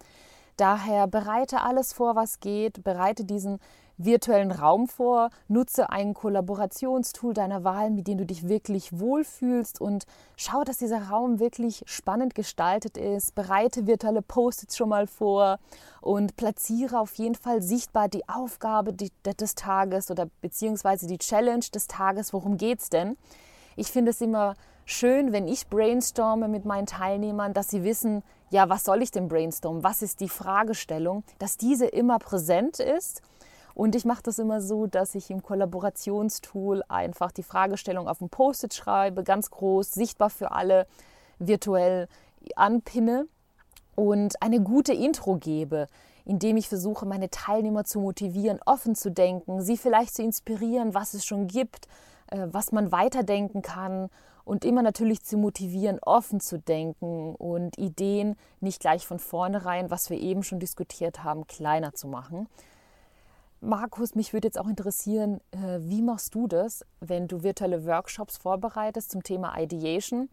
Daher 0.56 1.06
bereite 1.06 1.62
alles 1.62 1.92
vor, 1.92 2.14
was 2.16 2.40
geht, 2.40 2.84
bereite 2.84 3.24
diesen 3.24 3.58
virtuellen 3.96 4.50
Raum 4.50 4.88
vor, 4.88 5.30
nutze 5.48 5.90
ein 5.90 6.14
Kollaborationstool 6.14 7.32
deiner 7.32 7.64
Wahl, 7.64 7.90
mit 7.90 8.08
dem 8.08 8.18
du 8.18 8.26
dich 8.26 8.48
wirklich 8.48 8.98
wohlfühlst 8.98 9.80
und 9.80 10.04
schau, 10.36 10.64
dass 10.64 10.78
dieser 10.78 11.08
Raum 11.10 11.38
wirklich 11.38 11.84
spannend 11.86 12.34
gestaltet 12.34 12.96
ist. 12.96 13.34
Bereite 13.34 13.86
virtuelle 13.86 14.22
Post-its 14.22 14.76
schon 14.76 14.88
mal 14.88 15.06
vor 15.06 15.58
und 16.00 16.36
platziere 16.36 16.98
auf 16.98 17.14
jeden 17.14 17.36
Fall 17.36 17.62
sichtbar 17.62 18.08
die 18.08 18.28
Aufgabe 18.28 18.92
des 18.92 19.54
Tages 19.54 20.10
oder 20.10 20.26
beziehungsweise 20.40 21.06
die 21.06 21.18
Challenge 21.18 21.64
des 21.72 21.86
Tages. 21.86 22.32
Worum 22.32 22.56
geht 22.56 22.80
es 22.80 22.90
denn? 22.90 23.16
Ich 23.76 23.88
finde 23.88 24.10
es 24.10 24.20
immer 24.20 24.54
schön, 24.84 25.32
wenn 25.32 25.48
ich 25.48 25.68
brainstorme 25.68 26.48
mit 26.48 26.64
meinen 26.64 26.86
Teilnehmern, 26.86 27.54
dass 27.54 27.70
sie 27.70 27.84
wissen, 27.84 28.22
ja, 28.50 28.68
was 28.68 28.84
soll 28.84 29.02
ich 29.02 29.10
denn 29.10 29.28
brainstormen? 29.28 29.82
Was 29.82 30.02
ist 30.02 30.20
die 30.20 30.28
Fragestellung? 30.28 31.24
Dass 31.38 31.56
diese 31.56 31.86
immer 31.86 32.18
präsent 32.18 32.78
ist 32.78 33.22
und 33.74 33.96
ich 33.96 34.04
mache 34.04 34.22
das 34.22 34.38
immer 34.38 34.60
so, 34.60 34.86
dass 34.86 35.14
ich 35.14 35.30
im 35.30 35.42
Kollaborationstool 35.42 36.82
einfach 36.88 37.32
die 37.32 37.42
Fragestellung 37.42 38.08
auf 38.08 38.20
ein 38.20 38.28
Post-it 38.28 38.72
schreibe, 38.72 39.24
ganz 39.24 39.50
groß, 39.50 39.90
sichtbar 39.90 40.30
für 40.30 40.52
alle, 40.52 40.86
virtuell 41.40 42.08
anpinne 42.54 43.26
und 43.96 44.40
eine 44.40 44.60
gute 44.60 44.92
Intro 44.92 45.36
gebe, 45.36 45.88
indem 46.24 46.56
ich 46.56 46.68
versuche, 46.68 47.04
meine 47.04 47.30
Teilnehmer 47.30 47.84
zu 47.84 47.98
motivieren, 47.98 48.60
offen 48.64 48.94
zu 48.94 49.10
denken, 49.10 49.60
sie 49.60 49.76
vielleicht 49.76 50.14
zu 50.14 50.22
inspirieren, 50.22 50.94
was 50.94 51.14
es 51.14 51.24
schon 51.24 51.48
gibt, 51.48 51.88
äh, 52.28 52.46
was 52.50 52.70
man 52.70 52.92
weiterdenken 52.92 53.62
kann 53.62 54.08
und 54.44 54.64
immer 54.64 54.82
natürlich 54.82 55.22
zu 55.22 55.36
motivieren, 55.36 55.98
offen 56.02 56.40
zu 56.40 56.58
denken 56.58 57.34
und 57.34 57.78
Ideen 57.78 58.36
nicht 58.60 58.80
gleich 58.80 59.06
von 59.06 59.18
vornherein, 59.18 59.90
was 59.90 60.10
wir 60.10 60.20
eben 60.20 60.42
schon 60.42 60.60
diskutiert 60.60 61.24
haben, 61.24 61.46
kleiner 61.46 61.94
zu 61.94 62.08
machen. 62.08 62.48
Markus, 63.60 64.14
mich 64.14 64.34
würde 64.34 64.48
jetzt 64.48 64.58
auch 64.60 64.68
interessieren, 64.68 65.40
äh, 65.50 65.78
wie 65.80 66.02
machst 66.02 66.34
du 66.34 66.46
das, 66.46 66.84
wenn 67.00 67.28
du 67.28 67.42
virtuelle 67.42 67.86
Workshops 67.86 68.36
vorbereitest 68.36 69.10
zum 69.10 69.22
Thema 69.22 69.58
Ideation? 69.58 70.28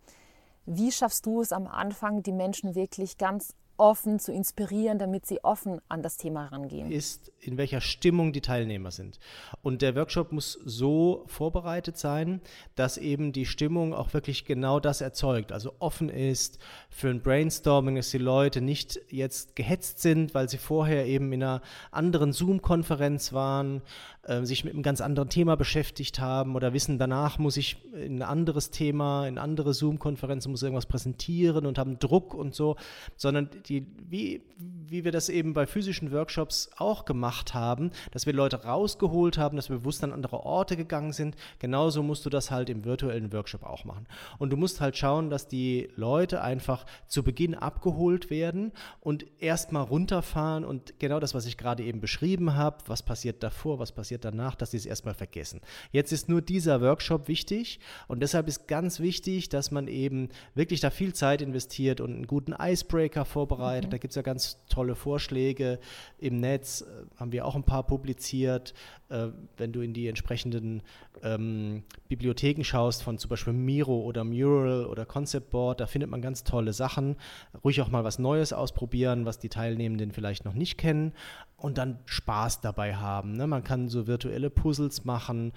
Wie 0.65 0.91
schaffst 0.91 1.25
du 1.25 1.41
es 1.41 1.53
am 1.53 1.65
Anfang, 1.65 2.23
die 2.23 2.33
Menschen 2.33 2.75
wirklich 2.75 3.17
ganz 3.17 3.55
offen 3.77 4.19
zu 4.19 4.31
inspirieren, 4.31 4.99
damit 4.99 5.25
sie 5.25 5.43
offen 5.43 5.81
an 5.89 6.03
das 6.03 6.17
Thema 6.17 6.45
rangehen? 6.45 6.91
Ist, 6.91 7.31
in 7.39 7.57
welcher 7.57 7.81
Stimmung 7.81 8.33
die 8.33 8.41
Teilnehmer 8.41 8.91
sind. 8.91 9.19
Und 9.61 9.81
der 9.81 9.95
Workshop 9.95 10.31
muss 10.31 10.59
so 10.65 11.23
vorbereitet 11.27 11.97
sein, 11.97 12.41
dass 12.75 12.97
eben 12.97 13.31
die 13.31 13.45
Stimmung 13.45 13.93
auch 13.93 14.13
wirklich 14.13 14.45
genau 14.45 14.79
das 14.79 15.01
erzeugt, 15.01 15.51
also 15.51 15.73
offen 15.79 16.09
ist 16.09 16.59
für 16.89 17.09
ein 17.09 17.21
Brainstorming, 17.21 17.95
dass 17.95 18.11
die 18.11 18.17
Leute 18.17 18.61
nicht 18.61 18.99
jetzt 19.09 19.55
gehetzt 19.55 19.99
sind, 19.99 20.33
weil 20.35 20.49
sie 20.49 20.57
vorher 20.57 21.05
eben 21.05 21.31
in 21.33 21.43
einer 21.43 21.61
anderen 21.91 22.33
Zoom-Konferenz 22.33 23.33
waren, 23.33 23.81
äh, 24.23 24.45
sich 24.45 24.63
mit 24.63 24.73
einem 24.73 24.83
ganz 24.83 25.01
anderen 25.01 25.29
Thema 25.29 25.55
beschäftigt 25.55 26.19
haben 26.19 26.55
oder 26.55 26.73
wissen, 26.73 26.99
danach 26.99 27.39
muss 27.39 27.57
ich 27.57 27.77
in 27.93 28.19
ein 28.19 28.21
anderes 28.21 28.69
Thema, 28.69 29.27
in 29.27 29.37
andere 29.37 29.73
Zoom-Konferenzen, 29.73 30.51
muss 30.51 30.61
irgendwas 30.61 30.85
präsentieren 30.85 31.65
und 31.65 31.79
haben 31.79 31.97
Druck 31.97 32.35
und 32.35 32.53
so, 32.53 32.75
sondern 33.15 33.49
die, 33.67 33.87
wie, 34.07 34.41
wie 34.57 35.03
wir 35.03 35.11
das 35.11 35.29
eben 35.29 35.53
bei 35.53 35.65
physischen 35.65 36.11
Workshops 36.11 36.69
auch 36.77 37.05
gemacht 37.05 37.55
haben, 37.55 37.89
dass 38.11 38.27
wir 38.27 38.33
Leute 38.33 38.63
rausgeholt 38.63 39.39
haben, 39.39 39.55
dass 39.55 39.69
wir 39.69 39.79
bewusst 39.79 40.03
an 40.03 40.13
andere 40.13 40.45
Orte 40.45 40.77
gegangen 40.77 41.13
sind, 41.13 41.35
genauso 41.57 42.03
musst 42.03 42.23
du 42.25 42.29
das 42.29 42.51
halt 42.51 42.69
im 42.69 42.85
virtuellen 42.85 43.33
Workshop 43.33 43.63
auch 43.63 43.85
machen. 43.85 44.05
Und 44.37 44.51
du 44.51 44.57
musst 44.57 44.81
halt 44.81 44.97
schauen, 44.97 45.31
dass 45.31 45.47
die 45.47 45.89
Leute 45.95 46.41
einfach 46.41 46.85
zu 47.07 47.23
Beginn 47.23 47.55
abgeholt 47.55 48.29
werden 48.29 48.71
und 48.99 49.25
erstmal 49.39 49.83
runterfahren. 49.83 50.63
Und 50.63 50.99
genau 50.99 51.19
das, 51.19 51.33
was 51.33 51.45
ich 51.45 51.57
gerade 51.57 51.83
eben 51.83 52.01
beschrieben 52.01 52.55
habe, 52.55 52.77
was 52.85 53.01
passiert 53.01 53.41
davor, 53.41 53.79
was 53.79 53.91
passiert 53.91 54.10
danach, 54.17 54.55
dass 54.55 54.71
sie 54.71 54.77
es 54.77 54.85
erstmal 54.85 55.13
vergessen. 55.13 55.61
Jetzt 55.91 56.11
ist 56.11 56.29
nur 56.29 56.41
dieser 56.41 56.81
Workshop 56.81 57.27
wichtig 57.27 57.79
und 58.07 58.21
deshalb 58.21 58.47
ist 58.47 58.67
ganz 58.67 58.99
wichtig, 58.99 59.49
dass 59.49 59.71
man 59.71 59.87
eben 59.87 60.29
wirklich 60.55 60.79
da 60.79 60.89
viel 60.89 61.13
Zeit 61.13 61.41
investiert 61.41 62.01
und 62.01 62.13
einen 62.13 62.27
guten 62.27 62.53
Icebreaker 62.59 63.25
vorbereitet. 63.25 63.89
Mhm. 63.89 63.91
Da 63.91 63.97
gibt 63.97 64.11
es 64.11 64.15
ja 64.15 64.21
ganz 64.21 64.63
tolle 64.69 64.95
Vorschläge 64.95 65.79
im 66.17 66.37
Netz, 66.37 66.81
äh, 66.81 66.85
haben 67.17 67.31
wir 67.31 67.45
auch 67.45 67.55
ein 67.55 67.63
paar 67.63 67.85
publiziert. 67.85 68.73
Äh, 69.09 69.29
wenn 69.57 69.73
du 69.73 69.81
in 69.81 69.93
die 69.93 70.07
entsprechenden 70.07 70.81
ähm, 71.21 71.83
Bibliotheken 72.07 72.63
schaust, 72.63 73.03
von 73.03 73.17
zum 73.17 73.29
Beispiel 73.29 73.53
Miro 73.53 73.99
oder 74.01 74.23
Mural 74.23 74.85
oder 74.85 75.05
Concept 75.05 75.49
Board, 75.49 75.81
da 75.81 75.85
findet 75.85 76.09
man 76.09 76.21
ganz 76.21 76.45
tolle 76.45 76.71
Sachen. 76.71 77.17
Ruhig 77.63 77.81
auch 77.81 77.89
mal 77.89 78.05
was 78.05 78.19
Neues 78.19 78.53
ausprobieren, 78.53 79.25
was 79.25 79.37
die 79.37 79.49
Teilnehmenden 79.49 80.11
vielleicht 80.11 80.45
noch 80.45 80.53
nicht 80.53 80.77
kennen 80.77 81.13
und 81.61 81.77
dann 81.77 81.99
Spaß 82.05 82.61
dabei 82.61 82.95
haben. 82.95 83.33
Ne? 83.33 83.47
Man 83.47 83.63
kann 83.63 83.87
so 83.87 84.07
virtuelle 84.07 84.49
Puzzles 84.49 85.05
machen, 85.05 85.53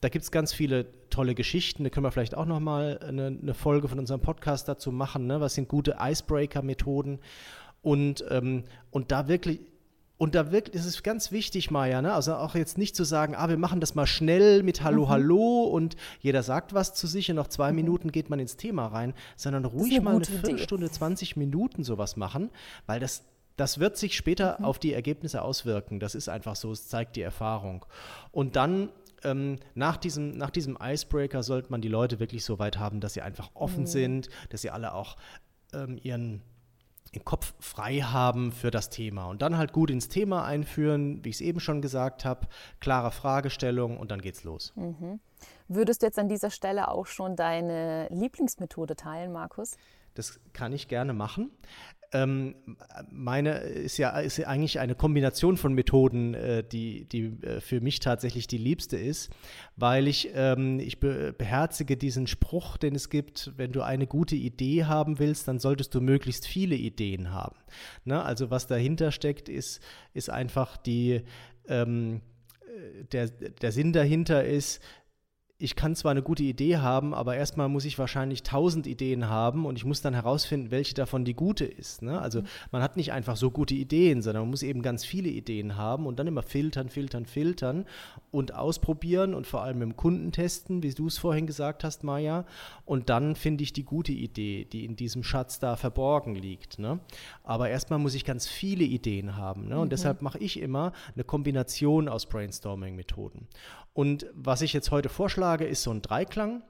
da 0.00 0.08
gibt 0.08 0.22
es 0.22 0.30
ganz 0.30 0.52
viele 0.52 0.86
tolle 1.10 1.34
Geschichten. 1.34 1.84
Da 1.84 1.90
können 1.90 2.04
wir 2.04 2.12
vielleicht 2.12 2.36
auch 2.36 2.46
nochmal 2.46 3.00
eine, 3.02 3.26
eine 3.26 3.54
Folge 3.54 3.88
von 3.88 3.98
unserem 3.98 4.20
Podcast 4.20 4.68
dazu 4.68 4.92
machen. 4.92 5.26
Ne? 5.26 5.40
Was 5.40 5.54
sind 5.54 5.68
gute 5.68 5.96
Icebreaker-Methoden? 6.00 7.18
Und, 7.82 8.24
ähm, 8.30 8.64
und 8.90 9.10
da 9.10 9.28
wirklich. 9.28 9.60
Und 10.20 10.34
da 10.34 10.50
wirklich, 10.50 10.74
es 10.74 10.84
ist 10.84 11.04
ganz 11.04 11.30
wichtig, 11.30 11.70
Maja, 11.70 12.02
ne? 12.02 12.12
also 12.12 12.34
auch 12.34 12.56
jetzt 12.56 12.76
nicht 12.76 12.96
zu 12.96 13.04
sagen, 13.04 13.36
ah, 13.36 13.48
wir 13.48 13.56
machen 13.56 13.78
das 13.78 13.94
mal 13.94 14.04
schnell 14.04 14.64
mit 14.64 14.82
Hallo, 14.82 15.04
mhm. 15.04 15.08
Hallo 15.10 15.62
und 15.62 15.94
jeder 16.18 16.42
sagt 16.42 16.74
was 16.74 16.92
zu 16.92 17.06
sich 17.06 17.30
und 17.30 17.36
nach 17.36 17.46
zwei 17.46 17.70
mhm. 17.70 17.76
Minuten 17.76 18.10
geht 18.10 18.28
man 18.28 18.40
ins 18.40 18.56
Thema 18.56 18.88
rein, 18.88 19.14
sondern 19.36 19.64
ruhig 19.64 19.92
eine 19.92 20.00
mal 20.00 20.16
eine 20.16 20.24
Viertelstunde, 20.24 20.86
Idee. 20.86 20.94
20 20.94 21.36
Minuten 21.36 21.84
sowas 21.84 22.16
machen, 22.16 22.50
weil 22.86 22.98
das, 22.98 23.22
das 23.58 23.78
wird 23.78 23.96
sich 23.96 24.16
später 24.16 24.56
mhm. 24.58 24.64
auf 24.64 24.78
die 24.78 24.94
Ergebnisse 24.94 25.42
auswirken. 25.42 26.00
Das 26.00 26.14
ist 26.14 26.28
einfach 26.28 26.56
so, 26.56 26.72
es 26.72 26.88
zeigt 26.88 27.16
die 27.16 27.22
Erfahrung. 27.22 27.84
Und 28.30 28.56
dann 28.56 28.90
ähm, 29.24 29.56
nach, 29.74 29.96
diesem, 29.96 30.30
nach 30.30 30.50
diesem 30.50 30.78
Icebreaker 30.80 31.42
sollte 31.42 31.70
man 31.70 31.82
die 31.82 31.88
Leute 31.88 32.20
wirklich 32.20 32.44
so 32.44 32.58
weit 32.58 32.78
haben, 32.78 33.00
dass 33.00 33.14
sie 33.14 33.22
einfach 33.22 33.50
offen 33.54 33.82
mhm. 33.82 33.86
sind, 33.86 34.28
dass 34.50 34.62
sie 34.62 34.70
alle 34.70 34.94
auch 34.94 35.16
ähm, 35.74 35.98
ihren 36.02 36.42
den 37.14 37.24
Kopf 37.24 37.54
frei 37.58 38.00
haben 38.00 38.52
für 38.52 38.70
das 38.70 38.90
Thema 38.90 39.28
und 39.28 39.40
dann 39.40 39.56
halt 39.56 39.72
gut 39.72 39.90
ins 39.90 40.08
Thema 40.08 40.44
einführen, 40.44 41.24
wie 41.24 41.30
ich 41.30 41.36
es 41.36 41.40
eben 41.40 41.58
schon 41.58 41.80
gesagt 41.80 42.26
habe, 42.26 42.46
klare 42.80 43.10
Fragestellung 43.10 43.96
und 43.96 44.10
dann 44.10 44.20
geht's 44.20 44.44
los. 44.44 44.74
Mhm. 44.76 45.18
Würdest 45.68 46.02
du 46.02 46.06
jetzt 46.06 46.18
an 46.18 46.28
dieser 46.28 46.50
Stelle 46.50 46.88
auch 46.88 47.06
schon 47.06 47.34
deine 47.34 48.08
Lieblingsmethode 48.10 48.94
teilen, 48.94 49.32
Markus? 49.32 49.78
Das 50.14 50.38
kann 50.52 50.72
ich 50.72 50.88
gerne 50.88 51.14
machen. 51.14 51.50
Ähm, 52.12 52.54
meine 53.10 53.58
ist 53.58 53.98
ja 53.98 54.18
ist 54.18 54.42
eigentlich 54.46 54.80
eine 54.80 54.94
Kombination 54.94 55.58
von 55.58 55.74
Methoden, 55.74 56.32
äh, 56.32 56.64
die, 56.64 57.06
die 57.06 57.26
äh, 57.42 57.60
für 57.60 57.82
mich 57.82 58.00
tatsächlich 58.00 58.46
die 58.46 58.56
liebste 58.56 58.96
ist, 58.96 59.30
weil 59.76 60.08
ich, 60.08 60.30
ähm, 60.34 60.80
ich 60.80 61.00
be 61.00 61.34
beherzige 61.36 61.98
diesen 61.98 62.26
Spruch, 62.26 62.78
den 62.78 62.94
es 62.94 63.10
gibt, 63.10 63.52
wenn 63.56 63.72
du 63.72 63.82
eine 63.82 64.06
gute 64.06 64.36
Idee 64.36 64.84
haben 64.84 65.18
willst, 65.18 65.48
dann 65.48 65.58
solltest 65.58 65.94
du 65.94 66.00
möglichst 66.00 66.46
viele 66.46 66.76
Ideen 66.76 67.32
haben. 67.32 67.56
Ne? 68.04 68.22
Also 68.22 68.50
was 68.50 68.66
dahinter 68.66 69.12
steckt, 69.12 69.50
ist, 69.50 69.80
ist 70.14 70.30
einfach 70.30 70.78
die, 70.78 71.22
ähm, 71.68 72.22
äh, 72.62 73.04
der, 73.04 73.28
der 73.28 73.72
Sinn 73.72 73.92
dahinter 73.92 74.44
ist, 74.44 74.80
ich 75.60 75.74
kann 75.74 75.96
zwar 75.96 76.12
eine 76.12 76.22
gute 76.22 76.44
Idee 76.44 76.76
haben, 76.76 77.12
aber 77.12 77.34
erstmal 77.34 77.68
muss 77.68 77.84
ich 77.84 77.98
wahrscheinlich 77.98 78.44
tausend 78.44 78.86
Ideen 78.86 79.28
haben 79.28 79.66
und 79.66 79.76
ich 79.76 79.84
muss 79.84 80.00
dann 80.00 80.14
herausfinden, 80.14 80.70
welche 80.70 80.94
davon 80.94 81.24
die 81.24 81.34
gute 81.34 81.64
ist. 81.64 82.00
Ne? 82.00 82.20
Also 82.20 82.42
mhm. 82.42 82.46
man 82.70 82.80
hat 82.80 82.96
nicht 82.96 83.12
einfach 83.12 83.36
so 83.36 83.50
gute 83.50 83.74
Ideen, 83.74 84.22
sondern 84.22 84.44
man 84.44 84.50
muss 84.50 84.62
eben 84.62 84.82
ganz 84.82 85.04
viele 85.04 85.28
Ideen 85.28 85.76
haben 85.76 86.06
und 86.06 86.20
dann 86.20 86.28
immer 86.28 86.44
filtern, 86.44 86.88
filtern, 86.88 87.26
filtern 87.26 87.86
und 88.30 88.54
ausprobieren 88.54 89.34
und 89.34 89.48
vor 89.48 89.64
allem 89.64 89.80
dem 89.80 89.96
Kunden 89.96 90.30
testen, 90.30 90.84
wie 90.84 90.94
du 90.94 91.08
es 91.08 91.18
vorhin 91.18 91.48
gesagt 91.48 91.82
hast, 91.82 92.04
Maja. 92.04 92.44
Und 92.84 93.10
dann 93.10 93.34
finde 93.34 93.64
ich 93.64 93.72
die 93.72 93.84
gute 93.84 94.12
Idee, 94.12 94.64
die 94.64 94.84
in 94.84 94.94
diesem 94.94 95.24
Schatz 95.24 95.58
da 95.58 95.74
verborgen 95.74 96.36
liegt. 96.36 96.78
Ne? 96.78 97.00
Aber 97.42 97.68
erstmal 97.68 97.98
muss 97.98 98.14
ich 98.14 98.24
ganz 98.24 98.46
viele 98.46 98.84
Ideen 98.84 99.36
haben. 99.36 99.66
Ne? 99.66 99.80
Und 99.80 99.88
mhm. 99.88 99.90
deshalb 99.90 100.22
mache 100.22 100.38
ich 100.38 100.60
immer 100.60 100.92
eine 101.16 101.24
Kombination 101.24 102.08
aus 102.08 102.26
Brainstorming-Methoden. 102.26 103.48
Und 103.98 104.26
was 104.32 104.62
ich 104.62 104.74
jetzt 104.74 104.92
heute 104.92 105.08
vorschlage, 105.08 105.64
ist 105.64 105.82
so 105.82 105.90
ein 105.90 106.02
Dreiklang. 106.02 106.62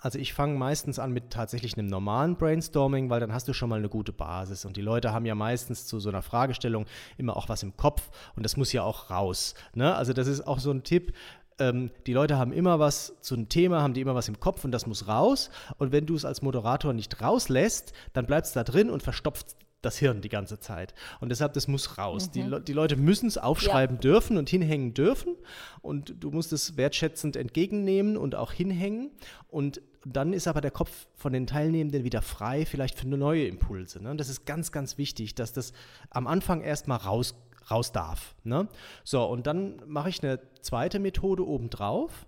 Also 0.00 0.18
ich 0.18 0.34
fange 0.34 0.58
meistens 0.58 0.98
an 0.98 1.12
mit 1.12 1.30
tatsächlich 1.30 1.78
einem 1.78 1.86
normalen 1.86 2.34
Brainstorming, 2.34 3.08
weil 3.08 3.20
dann 3.20 3.32
hast 3.32 3.46
du 3.46 3.52
schon 3.52 3.68
mal 3.68 3.78
eine 3.78 3.88
gute 3.88 4.12
Basis. 4.12 4.64
Und 4.64 4.76
die 4.76 4.80
Leute 4.82 5.12
haben 5.12 5.26
ja 5.26 5.36
meistens 5.36 5.86
zu 5.86 6.00
so 6.00 6.08
einer 6.08 6.22
Fragestellung 6.22 6.86
immer 7.18 7.36
auch 7.36 7.48
was 7.48 7.62
im 7.62 7.76
Kopf 7.76 8.10
und 8.34 8.42
das 8.42 8.56
muss 8.56 8.72
ja 8.72 8.82
auch 8.82 9.10
raus. 9.10 9.54
Ne? 9.74 9.94
Also 9.94 10.12
das 10.12 10.26
ist 10.26 10.44
auch 10.44 10.58
so 10.58 10.72
ein 10.72 10.82
Tipp. 10.82 11.14
Ähm, 11.60 11.92
die 12.08 12.14
Leute 12.14 12.36
haben 12.36 12.52
immer 12.52 12.80
was 12.80 13.14
zu 13.20 13.36
einem 13.36 13.48
Thema, 13.48 13.80
haben 13.80 13.94
die 13.94 14.00
immer 14.00 14.16
was 14.16 14.26
im 14.26 14.40
Kopf 14.40 14.64
und 14.64 14.72
das 14.72 14.88
muss 14.88 15.06
raus. 15.06 15.50
Und 15.78 15.92
wenn 15.92 16.06
du 16.06 16.16
es 16.16 16.24
als 16.24 16.42
Moderator 16.42 16.92
nicht 16.92 17.22
rauslässt, 17.22 17.92
dann 18.12 18.26
bleibst 18.26 18.50
es 18.50 18.54
da 18.54 18.64
drin 18.64 18.90
und 18.90 19.04
verstopft 19.04 19.54
das 19.82 19.98
Hirn 19.98 20.20
die 20.20 20.28
ganze 20.28 20.58
Zeit. 20.58 20.94
Und 21.20 21.30
deshalb, 21.30 21.52
das 21.54 21.68
muss 21.68 21.98
raus. 21.98 22.28
Mhm. 22.28 22.32
Die, 22.32 22.42
Le 22.42 22.60
die, 22.60 22.72
Leute 22.72 22.96
müssen 22.96 23.26
es 23.26 23.38
aufschreiben 23.38 23.96
ja. 23.96 24.00
dürfen 24.00 24.36
und 24.36 24.48
hinhängen 24.48 24.94
dürfen. 24.94 25.36
Und 25.82 26.14
du 26.22 26.30
musst 26.30 26.52
es 26.52 26.76
wertschätzend 26.76 27.36
entgegennehmen 27.36 28.16
und 28.16 28.34
auch 28.34 28.52
hinhängen. 28.52 29.10
Und 29.48 29.80
dann 30.04 30.32
ist 30.32 30.48
aber 30.48 30.60
der 30.60 30.70
Kopf 30.70 31.08
von 31.14 31.32
den 31.32 31.46
Teilnehmenden 31.46 32.04
wieder 32.04 32.22
frei, 32.22 32.64
vielleicht 32.64 32.98
für 32.98 33.06
neue 33.06 33.46
Impulse. 33.46 34.02
Ne? 34.02 34.10
Und 34.10 34.18
das 34.18 34.28
ist 34.28 34.46
ganz, 34.46 34.72
ganz 34.72 34.98
wichtig, 34.98 35.34
dass 35.34 35.52
das 35.52 35.72
am 36.08 36.26
Anfang 36.26 36.62
erstmal 36.62 36.98
raus, 36.98 37.34
raus 37.70 37.92
darf. 37.92 38.34
Ne? 38.44 38.68
So, 39.04 39.24
und 39.24 39.46
dann 39.46 39.82
mache 39.86 40.08
ich 40.08 40.22
eine 40.22 40.40
zweite 40.62 40.98
Methode 40.98 41.46
obendrauf. 41.46 42.26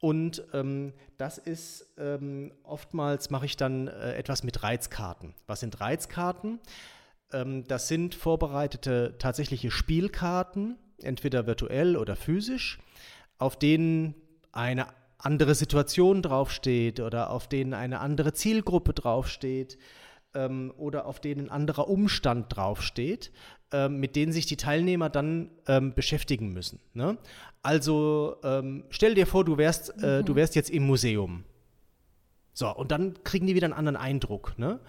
Und 0.00 0.44
ähm, 0.52 0.92
das 1.16 1.38
ist 1.38 1.92
ähm, 1.98 2.52
oftmals 2.62 3.30
mache 3.30 3.46
ich 3.46 3.56
dann 3.56 3.88
äh, 3.88 4.14
etwas 4.14 4.44
mit 4.44 4.62
Reizkarten. 4.62 5.34
Was 5.46 5.60
sind 5.60 5.80
Reizkarten? 5.80 6.60
Ähm, 7.32 7.64
das 7.66 7.88
sind 7.88 8.14
vorbereitete 8.14 9.16
tatsächliche 9.18 9.70
Spielkarten, 9.70 10.76
entweder 11.02 11.46
virtuell 11.46 11.96
oder 11.96 12.14
physisch, 12.14 12.78
auf 13.38 13.58
denen 13.58 14.14
eine 14.52 14.86
andere 15.18 15.56
Situation 15.56 16.22
draufsteht 16.22 17.00
oder 17.00 17.30
auf 17.30 17.48
denen 17.48 17.74
eine 17.74 17.98
andere 18.00 18.32
Zielgruppe 18.32 18.94
draufsteht 18.94 19.78
ähm, 20.34 20.72
oder 20.76 21.06
auf 21.06 21.20
denen 21.20 21.46
ein 21.46 21.50
anderer 21.50 21.88
Umstand 21.88 22.54
draufsteht, 22.54 23.32
ähm, 23.72 24.00
mit 24.00 24.16
denen 24.16 24.32
sich 24.32 24.46
die 24.46 24.56
Teilnehmer 24.56 25.10
dann 25.10 25.50
ähm, 25.66 25.94
beschäftigen 25.94 26.52
müssen. 26.52 26.80
Ne? 26.94 27.18
Also 27.62 28.36
ähm, 28.42 28.84
stell 28.90 29.14
dir 29.14 29.26
vor, 29.26 29.44
du 29.44 29.58
wärst, 29.58 30.02
äh, 30.02 30.20
mhm. 30.20 30.24
du 30.24 30.34
wärst 30.34 30.54
jetzt 30.54 30.70
im 30.70 30.86
Museum. 30.86 31.44
So, 32.52 32.74
und 32.74 32.90
dann 32.90 33.22
kriegen 33.22 33.46
die 33.46 33.54
wieder 33.54 33.66
einen 33.66 33.74
anderen 33.74 33.96
Eindruck. 33.96 34.58
Ne? 34.58 34.80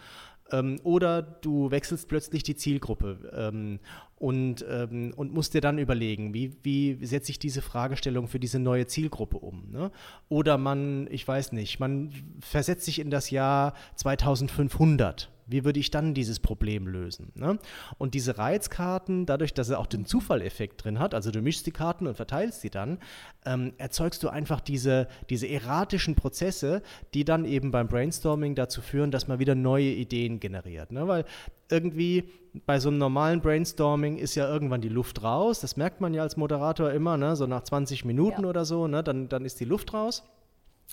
Ähm, 0.51 0.79
oder 0.83 1.21
du 1.21 1.71
wechselst 1.71 2.07
plötzlich 2.07 2.43
die 2.43 2.55
Zielgruppe 2.55 3.31
ähm, 3.33 3.79
und, 4.17 4.65
ähm, 4.69 5.13
und 5.15 5.33
musst 5.33 5.53
dir 5.53 5.61
dann 5.61 5.77
überlegen, 5.77 6.33
wie, 6.33 6.57
wie 6.63 7.05
setze 7.05 7.31
ich 7.31 7.39
diese 7.39 7.61
Fragestellung 7.61 8.27
für 8.27 8.39
diese 8.39 8.59
neue 8.59 8.87
Zielgruppe 8.87 9.37
um. 9.37 9.71
Ne? 9.71 9.91
Oder 10.27 10.57
man, 10.57 11.07
ich 11.11 11.27
weiß 11.27 11.51
nicht, 11.51 11.79
man 11.79 12.11
versetzt 12.39 12.85
sich 12.85 12.99
in 12.99 13.09
das 13.09 13.29
Jahr 13.29 13.73
2500 13.95 15.29
wie 15.49 15.65
würde 15.65 15.79
ich 15.79 15.91
dann 15.91 16.13
dieses 16.13 16.39
Problem 16.39 16.87
lösen? 16.87 17.31
Ne? 17.35 17.59
Und 17.97 18.13
diese 18.13 18.37
Reizkarten, 18.37 19.25
dadurch, 19.25 19.53
dass 19.53 19.69
er 19.69 19.79
auch 19.79 19.87
den 19.87 20.05
Zufalleffekt 20.05 20.83
drin 20.83 20.99
hat, 20.99 21.13
also 21.13 21.31
du 21.31 21.41
mischst 21.41 21.65
die 21.65 21.71
Karten 21.71 22.07
und 22.07 22.15
verteilst 22.15 22.61
sie 22.61 22.69
dann, 22.69 22.99
ähm, 23.45 23.73
erzeugst 23.77 24.23
du 24.23 24.29
einfach 24.29 24.61
diese, 24.61 25.07
diese 25.29 25.47
erratischen 25.47 26.15
Prozesse, 26.15 26.81
die 27.13 27.25
dann 27.25 27.45
eben 27.45 27.71
beim 27.71 27.87
Brainstorming 27.87 28.55
dazu 28.55 28.81
führen, 28.81 29.11
dass 29.11 29.27
man 29.27 29.39
wieder 29.39 29.55
neue 29.55 29.89
Ideen 29.89 30.39
generiert. 30.39 30.91
Ne? 30.91 31.07
Weil 31.07 31.25
irgendwie 31.69 32.29
bei 32.65 32.79
so 32.79 32.89
einem 32.89 32.97
normalen 32.97 33.41
Brainstorming 33.41 34.17
ist 34.17 34.35
ja 34.35 34.47
irgendwann 34.47 34.81
die 34.81 34.89
Luft 34.89 35.23
raus. 35.23 35.59
Das 35.61 35.77
merkt 35.77 36.01
man 36.01 36.13
ja 36.13 36.23
als 36.23 36.37
Moderator 36.37 36.91
immer, 36.91 37.17
ne? 37.17 37.35
so 37.35 37.47
nach 37.47 37.63
20 37.63 38.05
Minuten 38.05 38.43
ja. 38.43 38.49
oder 38.49 38.65
so, 38.65 38.87
ne? 38.87 39.03
dann, 39.03 39.29
dann 39.29 39.45
ist 39.45 39.59
die 39.59 39.65
Luft 39.65 39.93
raus. 39.93 40.23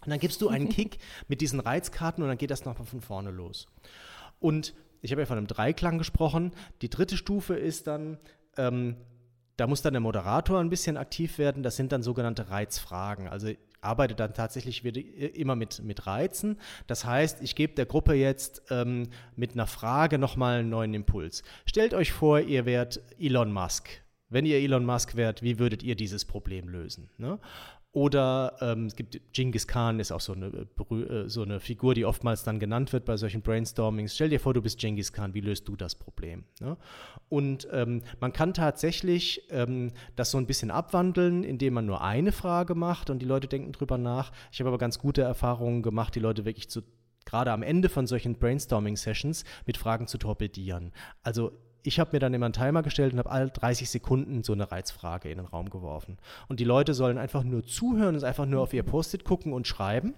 Und 0.04 0.10
dann 0.10 0.20
gibst 0.20 0.42
du 0.42 0.48
einen 0.48 0.68
Kick 0.70 0.98
mit 1.28 1.40
diesen 1.40 1.60
Reizkarten 1.60 2.22
und 2.22 2.28
dann 2.28 2.38
geht 2.38 2.50
das 2.50 2.64
nochmal 2.64 2.86
von 2.86 3.00
vorne 3.00 3.30
los. 3.30 3.66
Und 4.38 4.74
ich 5.02 5.12
habe 5.12 5.22
ja 5.22 5.26
von 5.26 5.38
einem 5.38 5.46
Dreiklang 5.46 5.98
gesprochen. 5.98 6.52
Die 6.82 6.90
dritte 6.90 7.16
Stufe 7.16 7.54
ist 7.54 7.86
dann, 7.86 8.18
ähm, 8.56 8.96
da 9.56 9.66
muss 9.66 9.82
dann 9.82 9.94
der 9.94 10.00
Moderator 10.00 10.60
ein 10.60 10.70
bisschen 10.70 10.96
aktiv 10.96 11.38
werden. 11.38 11.62
Das 11.62 11.76
sind 11.76 11.92
dann 11.92 12.02
sogenannte 12.02 12.50
Reizfragen. 12.50 13.28
Also 13.28 13.48
arbeite 13.80 14.14
dann 14.14 14.34
tatsächlich 14.34 14.84
wieder 14.84 15.00
immer 15.36 15.56
mit, 15.56 15.82
mit 15.82 16.06
Reizen. 16.06 16.58
Das 16.86 17.04
heißt, 17.04 17.42
ich 17.42 17.54
gebe 17.54 17.74
der 17.74 17.86
Gruppe 17.86 18.14
jetzt 18.14 18.62
ähm, 18.70 19.08
mit 19.36 19.52
einer 19.52 19.66
Frage 19.66 20.18
nochmal 20.18 20.58
einen 20.58 20.70
neuen 20.70 20.94
Impuls. 20.94 21.42
Stellt 21.64 21.94
euch 21.94 22.12
vor, 22.12 22.40
ihr 22.40 22.66
wärt 22.66 23.00
Elon 23.18 23.52
Musk. 23.52 23.88
Wenn 24.28 24.44
ihr 24.44 24.58
Elon 24.58 24.84
Musk 24.84 25.14
wärt, 25.14 25.42
wie 25.42 25.58
würdet 25.60 25.84
ihr 25.84 25.94
dieses 25.94 26.24
Problem 26.24 26.68
lösen? 26.68 27.10
Ne? 27.16 27.38
Oder 27.96 28.58
ähm, 28.60 28.84
es 28.84 28.94
gibt 28.94 29.18
Genghis 29.32 29.66
Khan, 29.66 30.00
ist 30.00 30.12
auch 30.12 30.20
so 30.20 30.34
eine, 30.34 30.48
äh, 30.48 31.28
so 31.30 31.40
eine 31.40 31.60
Figur, 31.60 31.94
die 31.94 32.04
oftmals 32.04 32.44
dann 32.44 32.60
genannt 32.60 32.92
wird 32.92 33.06
bei 33.06 33.16
solchen 33.16 33.40
Brainstormings. 33.40 34.14
Stell 34.14 34.28
dir 34.28 34.38
vor, 34.38 34.52
du 34.52 34.60
bist 34.60 34.78
Genghis 34.78 35.14
Khan, 35.14 35.32
wie 35.32 35.40
löst 35.40 35.66
du 35.66 35.76
das 35.76 35.94
Problem? 35.94 36.44
Ne? 36.60 36.76
Und 37.30 37.66
ähm, 37.72 38.02
man 38.20 38.34
kann 38.34 38.52
tatsächlich 38.52 39.44
ähm, 39.48 39.92
das 40.14 40.30
so 40.30 40.36
ein 40.36 40.44
bisschen 40.46 40.70
abwandeln, 40.70 41.42
indem 41.42 41.72
man 41.72 41.86
nur 41.86 42.02
eine 42.02 42.32
Frage 42.32 42.74
macht 42.74 43.08
und 43.08 43.20
die 43.20 43.26
Leute 43.26 43.48
denken 43.48 43.72
drüber 43.72 43.96
nach. 43.96 44.30
Ich 44.52 44.60
habe 44.60 44.68
aber 44.68 44.76
ganz 44.76 44.98
gute 44.98 45.22
Erfahrungen 45.22 45.82
gemacht, 45.82 46.14
die 46.14 46.20
Leute 46.20 46.44
wirklich 46.44 46.68
zu 46.68 46.82
gerade 47.24 47.50
am 47.50 47.62
Ende 47.62 47.88
von 47.88 48.06
solchen 48.06 48.38
Brainstorming-Sessions 48.38 49.44
mit 49.64 49.78
Fragen 49.78 50.06
zu 50.06 50.18
torpedieren. 50.18 50.92
Also 51.22 51.52
ich 51.86 52.00
habe 52.00 52.10
mir 52.12 52.18
dann 52.18 52.34
immer 52.34 52.46
einen 52.46 52.52
Timer 52.52 52.82
gestellt 52.82 53.12
und 53.12 53.18
habe 53.18 53.30
alle 53.30 53.48
30 53.48 53.88
Sekunden 53.88 54.42
so 54.42 54.52
eine 54.52 54.70
Reizfrage 54.70 55.30
in 55.30 55.38
den 55.38 55.46
Raum 55.46 55.70
geworfen. 55.70 56.18
Und 56.48 56.60
die 56.60 56.64
Leute 56.64 56.94
sollen 56.94 57.18
einfach 57.18 57.44
nur 57.44 57.64
zuhören 57.64 58.16
und 58.16 58.24
einfach 58.24 58.46
nur 58.46 58.62
auf 58.62 58.74
ihr 58.74 58.82
Post-it 58.82 59.24
gucken 59.24 59.52
und 59.52 59.66
schreiben. 59.66 60.14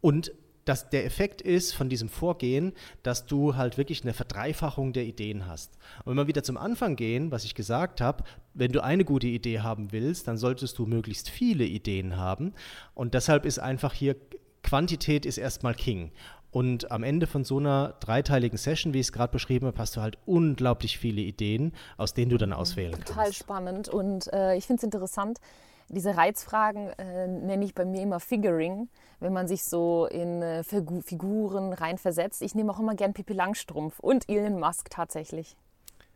Und 0.00 0.32
dass 0.64 0.88
der 0.88 1.04
Effekt 1.04 1.42
ist 1.42 1.74
von 1.74 1.90
diesem 1.90 2.08
Vorgehen, 2.08 2.72
dass 3.02 3.26
du 3.26 3.54
halt 3.56 3.76
wirklich 3.76 4.02
eine 4.02 4.14
Verdreifachung 4.14 4.94
der 4.94 5.04
Ideen 5.04 5.46
hast. 5.46 5.76
Und 6.04 6.12
wenn 6.12 6.16
wir 6.16 6.26
wieder 6.26 6.42
zum 6.42 6.56
Anfang 6.56 6.96
gehen, 6.96 7.30
was 7.30 7.44
ich 7.44 7.54
gesagt 7.54 8.00
habe, 8.00 8.24
wenn 8.54 8.72
du 8.72 8.82
eine 8.82 9.04
gute 9.04 9.26
Idee 9.26 9.60
haben 9.60 9.92
willst, 9.92 10.26
dann 10.26 10.38
solltest 10.38 10.78
du 10.78 10.86
möglichst 10.86 11.28
viele 11.28 11.64
Ideen 11.64 12.16
haben. 12.16 12.54
Und 12.94 13.12
deshalb 13.12 13.44
ist 13.44 13.58
einfach 13.58 13.92
hier 13.92 14.16
Quantität 14.62 15.26
ist 15.26 15.36
erstmal 15.36 15.74
King. 15.74 16.10
Und 16.54 16.92
am 16.92 17.02
Ende 17.02 17.26
von 17.26 17.42
so 17.42 17.58
einer 17.58 17.94
dreiteiligen 17.98 18.56
Session, 18.56 18.94
wie 18.94 19.00
ich 19.00 19.06
es 19.06 19.12
gerade 19.12 19.32
beschrieben 19.32 19.66
habe, 19.66 19.76
hast 19.76 19.96
du 19.96 20.00
halt 20.00 20.18
unglaublich 20.24 21.00
viele 21.00 21.20
Ideen, 21.20 21.72
aus 21.96 22.14
denen 22.14 22.30
du 22.30 22.38
dann 22.38 22.52
auswählen 22.52 22.92
Total 22.92 23.04
kannst. 23.04 23.18
Total 23.18 23.32
spannend. 23.32 23.88
Und 23.88 24.32
äh, 24.32 24.54
ich 24.54 24.64
finde 24.64 24.78
es 24.78 24.84
interessant, 24.84 25.40
diese 25.88 26.16
Reizfragen 26.16 26.90
äh, 26.90 27.26
nenne 27.26 27.64
ich 27.64 27.74
bei 27.74 27.84
mir 27.84 28.02
immer 28.02 28.20
Figuring, 28.20 28.88
wenn 29.18 29.32
man 29.32 29.48
sich 29.48 29.64
so 29.64 30.06
in 30.06 30.42
äh, 30.42 30.62
Figu 30.62 31.00
Figuren 31.00 31.72
reinversetzt. 31.72 32.40
Ich 32.40 32.54
nehme 32.54 32.70
auch 32.70 32.78
immer 32.78 32.94
gern 32.94 33.14
Pippi 33.14 33.32
Langstrumpf 33.32 33.98
und 33.98 34.28
Elon 34.28 34.60
Musk 34.60 34.90
tatsächlich. 34.90 35.56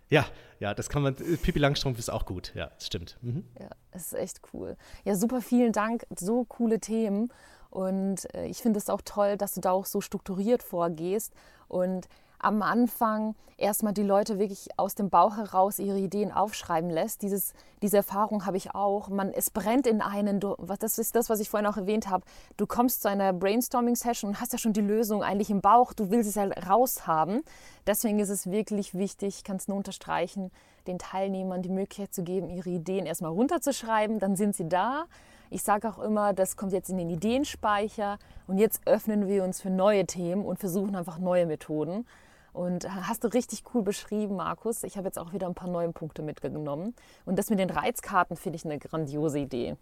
Ja, 0.09 0.27
ja, 0.61 0.75
das 0.75 0.88
kann 0.88 1.03
man. 1.03 1.15
Pippi 1.15 1.59
Langstrumpf 1.59 1.99
ist 1.99 2.11
auch 2.11 2.27
gut, 2.27 2.53
ja, 2.55 2.67
das 2.67 2.87
stimmt. 2.87 3.19
Mhm. 3.23 3.45
Ja, 3.61 3.69
das 3.93 4.07
ist 4.07 4.15
echt 4.15 4.41
cool. 4.53 4.77
Ja, 5.05 5.15
super, 5.15 5.41
vielen 5.41 5.73
Dank. 5.73 6.07
So 6.19 6.45
coole 6.45 6.81
Themen. 6.81 7.33
Und 7.71 8.33
äh, 8.35 8.47
ich 8.47 8.59
finde 8.59 8.79
es 8.79 8.88
auch 8.88 9.03
toll, 9.05 9.37
dass 9.37 9.55
du 9.55 9.61
da 9.61 9.73
auch 9.73 9.85
so 9.85 10.00
strukturiert 10.00 10.62
vorgehst 10.62 11.35
und 11.69 12.09
am 12.38 12.62
Anfang 12.62 13.35
erstmal 13.57 13.92
die 13.92 14.02
Leute 14.02 14.38
wirklich 14.38 14.68
aus 14.76 14.95
dem 14.95 15.11
Bauch 15.11 15.37
heraus 15.37 15.78
ihre 15.78 15.99
Ideen 15.99 16.33
aufschreiben 16.33 16.90
lässt. 16.90 17.23
Dieses, 17.23 17.52
diese 17.83 17.97
Erfahrung 17.99 18.47
habe 18.47 18.57
ich 18.57 18.75
auch. 18.75 19.09
Man, 19.09 19.33
es 19.33 19.50
brennt 19.50 19.87
in 19.87 20.00
einen, 20.00 20.40
du, 20.40 20.54
das 20.78 20.99
ist 20.99 21.16
das, 21.16 21.28
was 21.28 21.40
ich 21.40 21.50
vorhin 21.50 21.66
auch 21.66 21.76
erwähnt 21.76 22.09
habe. 22.09 22.25
Du 22.57 22.66
kommst 22.66 23.02
zu 23.02 23.09
einer 23.09 23.33
Brainstorming-Session 23.33 24.30
und 24.30 24.40
hast 24.40 24.52
ja 24.52 24.59
schon 24.59 24.73
die 24.73 24.80
Lösung 24.80 25.23
eigentlich 25.23 25.50
im 25.50 25.61
Bauch. 25.61 25.92
Du 25.92 26.11
willst 26.11 26.28
es 26.28 26.37
ja 26.37 26.45
raushaben. 26.45 27.42
Deswegen 27.87 28.21
ist 28.21 28.30
es 28.30 28.50
wirklich 28.50 28.95
wichtig, 28.95 29.38
ich 29.38 29.45
kann 29.45 29.57
es 29.57 29.68
nur 29.68 29.76
unterstreichen, 29.76 30.50
den 30.87 30.99
Teilnehmern 30.99 31.62
die 31.62 31.68
Möglichkeit 31.68 32.14
zu 32.14 32.23
geben, 32.23 32.49
ihre 32.49 32.71
Ideen 32.71 33.07
erstmal 33.07 33.33
runterzuschreiben. 33.33 34.21
Dann 34.21 34.37
sind 34.37 34.54
sie 34.54 34.68
da 34.68 35.07
ich 35.50 35.62
sage 35.62 35.88
auch 35.88 35.99
immer, 35.99 36.33
das 36.33 36.57
kommt 36.57 36.73
jetzt 36.73 36.90
in 36.90 36.99
den 36.99 37.11
Ideenspeicher 37.11 38.18
und 38.47 38.59
jetzt 38.59 38.87
öffnen 38.87 39.28
wir 39.28 39.45
uns 39.45 39.61
für 39.61 39.71
neue 39.71 40.07
Themen 40.07 40.45
und 40.45 40.59
versuchen 40.59 40.95
einfach 40.95 41.18
neue 41.18 41.47
Methoden. 41.47 42.07
Und 42.52 42.88
hast 43.07 43.25
du 43.25 43.28
richtig 43.28 43.62
cool 43.75 43.83
beschrieben, 43.83 44.37
Markus. 44.37 44.83
Ich 44.83 44.97
habe 44.97 45.07
jetzt 45.07 45.19
auch 45.19 45.33
wieder 45.33 45.47
ein 45.47 45.55
paar 45.55 45.69
neue 45.69 45.93
Punkte 45.93 46.23
mitgenommen. 46.23 46.95
Und 47.25 47.38
das 47.38 47.50
mit 47.50 47.59
den 47.59 47.71
Reizkarten 47.71 48.37
finde 48.37 48.57
ich 48.57 48.64
eine 48.64 48.78
grandiose 48.78 49.38
Idee. 49.38 49.76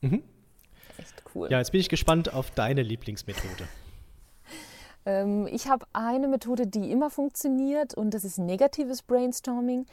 Mhm. 0.00 0.22
Echt 0.98 1.22
cool. 1.34 1.50
Ja, 1.50 1.58
jetzt 1.58 1.72
bin 1.72 1.80
ich 1.80 1.88
gespannt 1.88 2.32
auf 2.32 2.50
deine 2.50 2.82
Lieblingsmethode. 2.82 3.68
ähm, 5.06 5.46
ich 5.46 5.68
habe 5.68 5.86
eine 5.92 6.28
Methode, 6.28 6.66
die 6.66 6.90
immer 6.90 7.10
funktioniert 7.10 7.94
und 7.94 8.12
das 8.12 8.24
ist 8.24 8.38
negatives 8.38 9.02
Brainstorming 9.02 9.86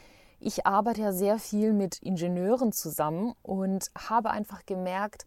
ich 0.44 0.66
arbeite 0.66 1.02
ja 1.02 1.12
sehr 1.12 1.38
viel 1.38 1.72
mit 1.72 1.98
Ingenieuren 2.02 2.72
zusammen 2.72 3.34
und 3.42 3.90
habe 3.96 4.30
einfach 4.30 4.66
gemerkt, 4.66 5.24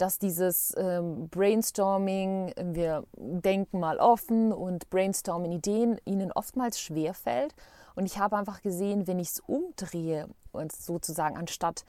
dass 0.00 0.18
dieses 0.18 0.74
ähm, 0.76 1.28
Brainstorming, 1.28 2.54
wir 2.56 3.04
denken 3.16 3.80
mal 3.80 3.98
offen 3.98 4.52
und 4.52 4.88
brainstormen 4.88 5.52
Ideen, 5.52 5.98
ihnen 6.04 6.32
oftmals 6.32 6.80
schwerfällt. 6.80 7.54
Und 7.94 8.06
ich 8.06 8.18
habe 8.18 8.36
einfach 8.36 8.62
gesehen, 8.62 9.06
wenn 9.06 9.18
ich 9.18 9.28
es 9.28 9.40
umdrehe 9.40 10.28
und 10.52 10.72
sozusagen 10.72 11.36
anstatt 11.36 11.84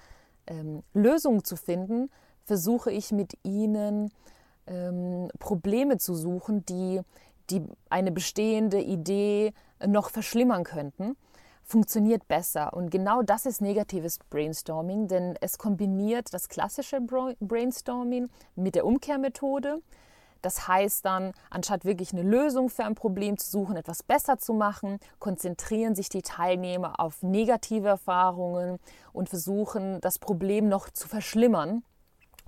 ähm, 0.48 0.84
Lösungen 0.94 1.46
zu 1.46 1.56
finden, 1.56 2.10
versuche 2.44 2.92
ich 2.92 3.12
mit 3.12 3.38
ihnen 3.44 4.12
ähm, 4.68 5.30
Probleme 5.40 5.98
zu 5.98 6.14
suchen, 6.14 6.66
die, 6.66 7.02
die 7.50 7.64
eine 7.90 8.12
bestehende 8.12 8.82
Idee 8.82 9.54
noch 9.86 10.10
verschlimmern 10.10 10.64
könnten 10.64 11.16
funktioniert 11.72 12.28
besser. 12.28 12.74
Und 12.74 12.92
genau 12.92 13.22
das 13.22 13.46
ist 13.46 13.62
negatives 13.62 14.20
Brainstorming, 14.30 15.08
denn 15.08 15.36
es 15.40 15.58
kombiniert 15.58 16.34
das 16.34 16.50
klassische 16.50 17.00
Brainstorming 17.02 18.30
mit 18.56 18.76
der 18.76 18.86
Umkehrmethode. 18.86 19.82
Das 20.42 20.68
heißt 20.68 21.06
dann, 21.06 21.32
anstatt 21.50 21.86
wirklich 21.86 22.14
eine 22.14 22.24
Lösung 22.24 22.70
für 22.70 22.84
ein 22.84 22.96
Problem 22.96 23.38
zu 23.38 23.50
suchen, 23.50 23.78
etwas 23.78 24.04
besser 24.04 24.38
zu 24.38 24.54
machen, 24.54 25.00
konzentrieren 25.20 25.96
sich 25.96 26.10
die 26.10 26.24
Teilnehmer 26.24 27.00
auf 27.00 27.22
negative 27.24 27.88
Erfahrungen 27.88 28.80
und 29.14 29.30
versuchen, 29.30 30.02
das 30.02 30.20
Problem 30.20 30.68
noch 30.68 30.90
zu 30.90 31.08
verschlimmern. 31.08 31.84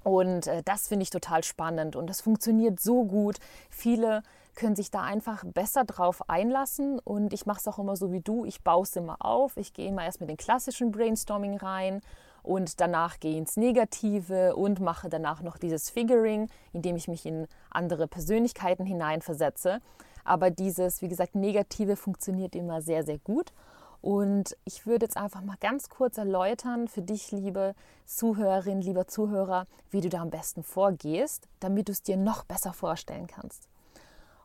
Und 0.04 0.48
äh, 0.48 0.64
das 0.66 0.88
finde 0.90 1.04
ich 1.04 1.12
total 1.12 1.44
spannend 1.44 1.96
und 1.96 2.08
das 2.10 2.20
funktioniert 2.20 2.80
so 2.82 3.06
gut. 3.06 3.38
Viele 3.70 4.24
können 4.56 4.76
sich 4.76 4.92
da 4.92 5.02
einfach 5.02 5.44
besser 5.46 5.84
drauf 5.84 6.30
einlassen. 6.30 7.00
Und 7.00 7.34
ich 7.34 7.46
mache 7.46 7.60
es 7.60 7.68
auch 7.68 7.80
immer 7.80 7.96
so 7.96 8.12
wie 8.12 8.22
du. 8.22 8.46
Ich 8.46 8.64
baue 8.64 8.84
es 8.84 8.96
immer 8.96 9.18
auf. 9.20 9.58
Ich 9.58 9.74
gehe 9.74 9.88
immer 9.88 10.04
erst 10.04 10.20
mit 10.20 10.30
den 10.30 10.38
klassischen 10.38 10.92
Brainstorming 10.92 11.58
rein 11.58 12.02
und 12.44 12.82
danach 12.82 13.20
gehe 13.20 13.38
ins 13.38 13.58
Negative 13.58 14.56
und 14.56 14.82
mache 14.82 15.10
danach 15.10 15.42
noch 15.42 15.58
dieses 15.58 15.90
Figuring, 15.90 16.50
indem 16.74 16.98
ich 16.98 17.08
mich 17.08 17.26
in 17.26 17.48
andere 17.70 18.08
Persönlichkeiten 18.08 18.86
hineinversetze. 18.86 19.80
Aber 20.26 20.52
dieses, 20.52 21.02
wie 21.02 21.08
gesagt, 21.08 21.36
Negative 21.36 21.96
funktioniert 21.96 22.56
immer 22.56 22.82
sehr, 22.82 23.04
sehr 23.04 23.18
gut. 23.18 23.54
Und 24.02 24.58
ich 24.66 24.86
würde 24.86 25.06
jetzt 25.06 25.16
einfach 25.16 25.42
mal 25.42 25.56
ganz 25.62 25.88
kurz 25.88 26.18
erläutern 26.18 26.90
für 26.90 27.02
dich, 27.02 27.32
liebe 27.32 27.74
Zuhörerin, 28.06 28.82
lieber 28.82 29.08
Zuhörer, 29.08 29.66
wie 29.92 30.02
du 30.02 30.10
da 30.10 30.22
am 30.22 30.30
besten 30.30 30.64
vorgehst, 30.64 31.48
damit 31.62 31.88
du 31.88 31.94
es 31.94 32.04
dir 32.04 32.18
noch 32.18 32.44
besser 32.44 32.74
vorstellen 32.74 33.28
kannst. 33.28 33.70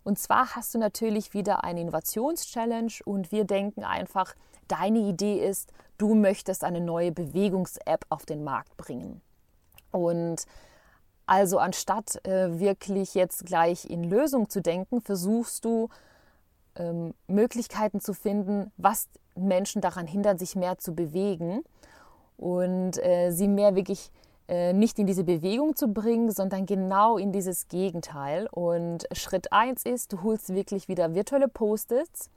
Und 0.09 0.19
zwar 0.19 0.57
hast 0.57 0.73
du 0.73 0.79
natürlich 0.79 1.35
wieder 1.35 1.65
eine 1.65 1.83
Innovations-Challenge 1.83 2.93
und 3.05 3.31
wir 3.31 3.45
denken 3.45 3.85
einfach, 3.85 4.35
deine 4.67 5.01
Idee 5.01 5.47
ist, 5.47 5.71
du 5.99 6.15
möchtest 6.15 6.65
eine 6.65 6.81
neue 6.81 7.13
Bewegungs-App 7.13 8.07
auf 8.09 8.25
den 8.25 8.43
Markt 8.43 8.75
bringen. 8.79 9.21
Und 9.91 10.47
also 11.27 11.59
anstatt 11.59 12.25
äh, 12.25 12.59
wirklich 12.59 13.13
jetzt 13.13 13.45
gleich 13.45 13.85
in 13.85 14.03
Lösung 14.03 14.49
zu 14.49 14.63
denken, 14.63 15.03
versuchst 15.03 15.67
du 15.67 15.91
ähm, 16.77 17.13
Möglichkeiten 17.27 18.01
zu 18.01 18.15
finden, 18.15 18.73
was 18.79 19.09
Menschen 19.35 19.83
daran 19.83 20.07
hindert, 20.07 20.39
sich 20.39 20.57
mehr 20.57 20.79
zu 20.79 20.95
bewegen 20.95 21.65
und 22.39 22.97
äh, 23.05 23.31
sie 23.31 23.47
mehr 23.47 23.75
wirklich 23.75 24.11
nicht 24.49 24.99
in 24.99 25.07
diese 25.07 25.25
Bewegung 25.25 25.77
zu 25.77 25.89
bringen, 25.89 26.31
sondern 26.31 26.65
genau 26.65 27.19
in 27.19 27.33
dieses 27.33 27.69
Gegenteil. 27.69 28.49
Und 28.51 29.07
Schritt 29.13 29.53
1 29.53 29.85
ist, 29.85 30.13
du 30.13 30.23
holst 30.23 30.55
wirklich 30.55 30.89
wieder 30.89 31.15
virtuelle 31.15 31.49
Post-its, 31.49 32.31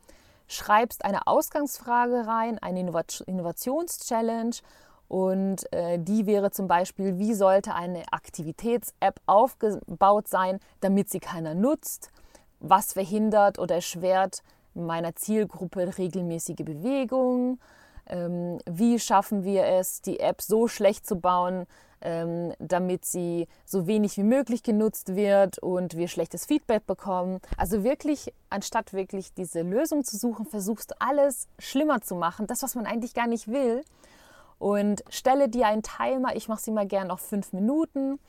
schreibst 0.48 1.06
eine 1.06 1.26
Ausgangsfrage 1.28 2.28
rein, 2.28 2.60
eine 2.60 2.82
Innovations-Challenge 2.82 4.56
und 5.12 5.70
äh, 5.74 6.00
die 6.00 6.26
wäre 6.26 6.52
zum 6.52 6.70
Beispiel, 6.70 7.20
wie 7.20 7.34
sollte 7.34 7.76
eine 7.76 8.04
Aktivitäts-App 8.14 9.20
aufgebaut 9.26 10.30
sein, 10.30 10.62
damit 10.80 11.10
sie 11.10 11.20
keiner 11.20 11.54
nutzt? 11.54 12.12
Was 12.62 12.94
verhindert 12.94 13.60
oder 13.60 13.76
erschwert 13.76 14.42
meiner 14.74 15.14
Zielgruppe 15.14 15.98
regelmäßige 15.98 16.64
Bewegung? 16.64 17.60
Ähm, 18.08 18.60
wie 18.66 19.00
schaffen 19.00 19.44
wir 19.44 19.66
es, 19.66 20.02
die 20.02 20.22
App 20.22 20.42
so 20.42 20.70
schlecht 20.70 21.06
zu 21.06 21.18
bauen, 21.18 21.66
ähm, 22.02 22.54
damit 22.60 23.06
sie 23.06 23.48
so 23.66 23.88
wenig 23.88 24.18
wie 24.18 24.24
möglich 24.24 24.64
genutzt 24.64 25.16
wird 25.16 25.60
und 25.60 25.96
wir 25.96 26.08
schlechtes 26.08 26.46
Feedback 26.46 26.86
bekommen. 26.86 27.40
Also 27.58 27.84
wirklich, 27.84 28.34
anstatt 28.50 28.94
wirklich 28.94 29.34
diese 29.34 29.62
Lösung 29.62 30.04
zu 30.04 30.18
suchen, 30.18 30.46
versuchst 30.46 30.92
du 30.92 30.96
alles 31.00 31.48
schlimmer 31.60 32.02
zu 32.02 32.16
machen, 32.16 32.48
das, 32.48 32.64
was 32.64 32.76
man 32.76 32.86
eigentlich 32.86 33.14
gar 33.14 33.28
nicht 33.28 33.48
will. 33.48 33.84
Und 34.60 35.04
stelle 35.10 35.50
dir 35.50 35.68
einen 35.68 35.84
Timer, 35.84 36.36
ich 36.36 36.48
mache 36.48 36.62
sie 36.62 36.72
mal 36.72 36.88
gerne 36.88 37.14
auf 37.14 37.22
fünf 37.22 37.54
Minuten. 37.54 38.20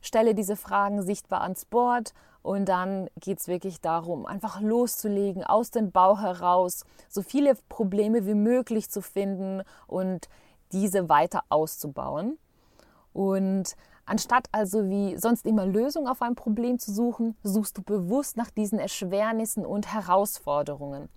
stelle 0.00 0.34
diese 0.34 0.56
Fragen 0.56 1.02
sichtbar 1.02 1.42
ans 1.42 1.64
Board 1.64 2.12
und 2.46 2.68
dann 2.68 3.08
geht 3.18 3.40
es 3.40 3.48
wirklich 3.48 3.80
darum, 3.80 4.24
einfach 4.24 4.60
loszulegen, 4.60 5.42
aus 5.42 5.72
dem 5.72 5.90
Bauch 5.90 6.20
heraus, 6.20 6.84
so 7.08 7.22
viele 7.22 7.56
Probleme 7.68 8.24
wie 8.24 8.34
möglich 8.34 8.88
zu 8.88 9.02
finden 9.02 9.62
und 9.88 10.28
diese 10.70 11.08
weiter 11.08 11.42
auszubauen. 11.48 12.38
Und 13.16 13.76
anstatt 14.04 14.46
also 14.52 14.90
wie 14.90 15.16
sonst 15.16 15.46
immer 15.46 15.64
Lösungen 15.64 16.06
auf 16.06 16.20
ein 16.20 16.34
Problem 16.34 16.78
zu 16.78 16.92
suchen, 16.92 17.34
suchst 17.42 17.78
du 17.78 17.82
bewusst 17.82 18.36
nach 18.36 18.50
diesen 18.50 18.78
Erschwernissen 18.78 19.64
und 19.64 19.90
Herausforderungen. 19.90 21.08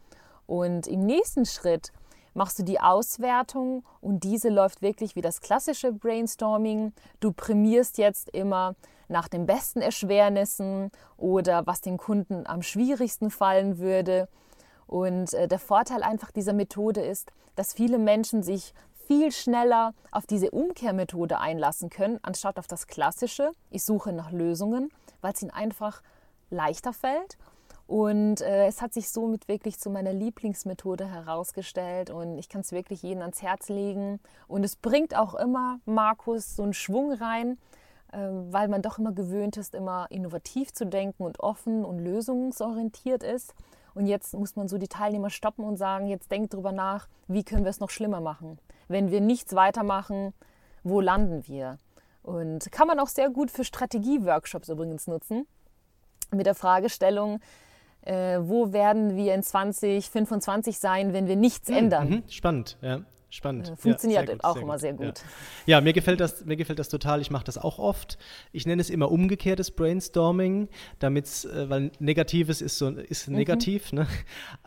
Und 0.47 0.87
im 0.87 1.05
nächsten 1.05 1.45
Schritt 1.45 1.91
machst 2.33 2.57
du 2.57 2.63
die 2.63 2.79
Auswertung 2.79 3.83
und 3.99 4.23
diese 4.23 4.47
läuft 4.47 4.81
wirklich 4.81 5.17
wie 5.17 5.21
das 5.21 5.41
klassische 5.41 5.91
Brainstorming. 5.91 6.93
Du 7.19 7.33
prämierst 7.33 7.97
jetzt 7.97 8.29
immer 8.29 8.75
nach 9.09 9.27
den 9.27 9.45
besten 9.45 9.81
Erschwernissen 9.81 10.91
oder 11.17 11.67
was 11.67 11.81
dem 11.81 11.97
Kunden 11.97 12.47
am 12.47 12.61
schwierigsten 12.61 13.29
fallen 13.29 13.77
würde. 13.77 14.29
Und 14.87 15.33
äh, 15.33 15.49
der 15.49 15.59
Vorteil 15.59 16.01
einfach 16.01 16.31
dieser 16.31 16.53
Methode 16.53 17.01
ist, 17.01 17.33
dass 17.57 17.73
viele 17.73 17.97
Menschen 17.97 18.41
sich 18.41 18.73
viel 19.09 19.31
schneller 19.31 19.95
auf 20.11 20.27
diese 20.27 20.51
Umkehrmethode 20.51 21.39
einlassen 21.39 21.89
können, 21.89 22.19
anstatt 22.21 22.59
auf 22.59 22.67
das 22.67 22.85
klassische, 22.85 23.53
ich 23.71 23.83
suche 23.83 24.13
nach 24.13 24.31
Lösungen, 24.31 24.91
weil 25.21 25.33
es 25.33 25.41
ihnen 25.41 25.49
einfach 25.49 26.03
leichter 26.51 26.93
fällt 26.93 27.39
und 27.87 28.41
äh, 28.41 28.67
es 28.67 28.83
hat 28.83 28.93
sich 28.93 29.09
somit 29.09 29.47
wirklich 29.47 29.79
zu 29.79 29.89
meiner 29.89 30.13
Lieblingsmethode 30.13 31.07
herausgestellt 31.11 32.11
und 32.11 32.37
ich 32.37 32.47
kann 32.47 32.61
es 32.61 32.71
wirklich 32.71 33.01
jedem 33.01 33.21
ans 33.21 33.41
Herz 33.41 33.67
legen. 33.67 34.19
Und 34.47 34.63
es 34.63 34.75
bringt 34.75 35.17
auch 35.17 35.33
immer, 35.33 35.79
Markus, 35.85 36.55
so 36.55 36.61
einen 36.61 36.73
Schwung 36.73 37.11
rein, 37.13 37.57
äh, 38.11 38.19
weil 38.19 38.67
man 38.67 38.83
doch 38.83 38.99
immer 38.99 39.11
gewöhnt 39.11 39.57
ist, 39.57 39.73
immer 39.73 40.05
innovativ 40.11 40.71
zu 40.71 40.85
denken 40.85 41.23
und 41.23 41.39
offen 41.39 41.83
und 41.83 41.97
lösungsorientiert 41.97 43.23
ist. 43.23 43.55
Und 43.95 44.05
jetzt 44.05 44.35
muss 44.35 44.55
man 44.55 44.67
so 44.67 44.77
die 44.77 44.87
Teilnehmer 44.87 45.31
stoppen 45.31 45.65
und 45.65 45.77
sagen, 45.77 46.05
jetzt 46.05 46.31
denkt 46.31 46.53
drüber 46.53 46.71
nach, 46.71 47.07
wie 47.27 47.43
können 47.43 47.63
wir 47.63 47.71
es 47.71 47.79
noch 47.79 47.89
schlimmer 47.89 48.21
machen? 48.21 48.59
Wenn 48.89 49.11
wir 49.11 49.21
nichts 49.21 49.55
weitermachen, 49.55 50.33
wo 50.83 50.99
landen 50.99 51.47
wir? 51.47 51.77
Und 52.21 52.71
kann 52.71 52.87
man 52.87 52.99
auch 52.99 53.07
sehr 53.07 53.29
gut 53.29 53.49
für 53.49 53.63
Strategie-Workshops 53.63 54.67
übrigens 54.67 55.07
nutzen. 55.07 55.47
Mit 56.31 56.45
der 56.45 56.55
Fragestellung, 56.55 57.39
äh, 58.01 58.39
wo 58.41 58.73
werden 58.73 59.15
wir 59.15 59.33
in 59.33 59.43
2025 59.43 60.79
sein, 60.79 61.13
wenn 61.13 61.27
wir 61.27 61.37
nichts 61.37 61.69
mhm, 61.69 61.75
ändern. 61.75 62.09
Mhm, 62.09 62.23
spannend, 62.27 62.77
ja. 62.81 62.99
Spannend. 63.31 63.73
Funktioniert 63.77 64.27
ja, 64.27 64.33
gut, 64.33 64.43
auch 64.43 64.55
immer 64.57 64.73
gut. 64.73 64.81
sehr 64.81 64.93
gut. 64.93 65.19
Ja. 65.65 65.77
ja, 65.77 65.81
mir, 65.81 65.93
gefällt 65.93 66.19
das, 66.19 66.45
mir 66.45 66.55
gefällt 66.55 66.79
das 66.79 66.89
total. 66.89 67.21
Ich 67.21 67.29
mache 67.29 67.43
das 67.43 67.59
auch 67.59 67.77
oft. 67.77 68.17
Ich 68.51 68.65
nenne 68.65 68.81
es 68.81 68.89
immer 68.89 69.11
umgekehrtes 69.11 69.69
Brainstorming, 69.69 70.67
damit 70.97 71.45
äh, 71.45 71.69
weil 71.69 71.91
Negatives 71.99 72.61
ist 72.61 72.79
so 72.79 72.89
ist 72.89 73.27
mhm. 73.27 73.35
negativ, 73.35 73.93
ne? 73.93 74.07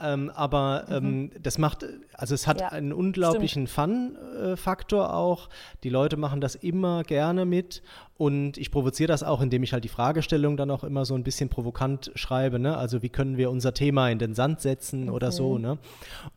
ähm, 0.00 0.30
aber 0.30 0.84
mhm. 0.88 0.94
ähm, 0.94 1.30
das 1.42 1.58
macht, 1.58 1.84
also 2.14 2.36
es 2.36 2.46
hat 2.46 2.60
ja, 2.60 2.68
einen 2.68 2.92
unglaublichen 2.92 3.66
Fun-Faktor 3.66 5.12
auch. 5.12 5.48
Die 5.82 5.90
Leute 5.90 6.16
machen 6.16 6.40
das 6.40 6.54
immer 6.54 7.02
gerne 7.02 7.44
mit 7.44 7.82
und 8.22 8.56
ich 8.56 8.70
provoziere 8.70 9.08
das 9.08 9.24
auch, 9.24 9.40
indem 9.40 9.64
ich 9.64 9.72
halt 9.72 9.82
die 9.82 9.88
Fragestellung 9.88 10.56
dann 10.56 10.70
auch 10.70 10.84
immer 10.84 11.04
so 11.04 11.16
ein 11.16 11.24
bisschen 11.24 11.48
provokant 11.48 12.12
schreibe. 12.14 12.60
Ne? 12.60 12.76
Also 12.76 13.02
wie 13.02 13.08
können 13.08 13.36
wir 13.36 13.50
unser 13.50 13.74
Thema 13.74 14.10
in 14.10 14.20
den 14.20 14.34
Sand 14.34 14.60
setzen 14.60 15.08
okay. 15.08 15.16
oder 15.16 15.32
so. 15.32 15.58
Ne? 15.58 15.78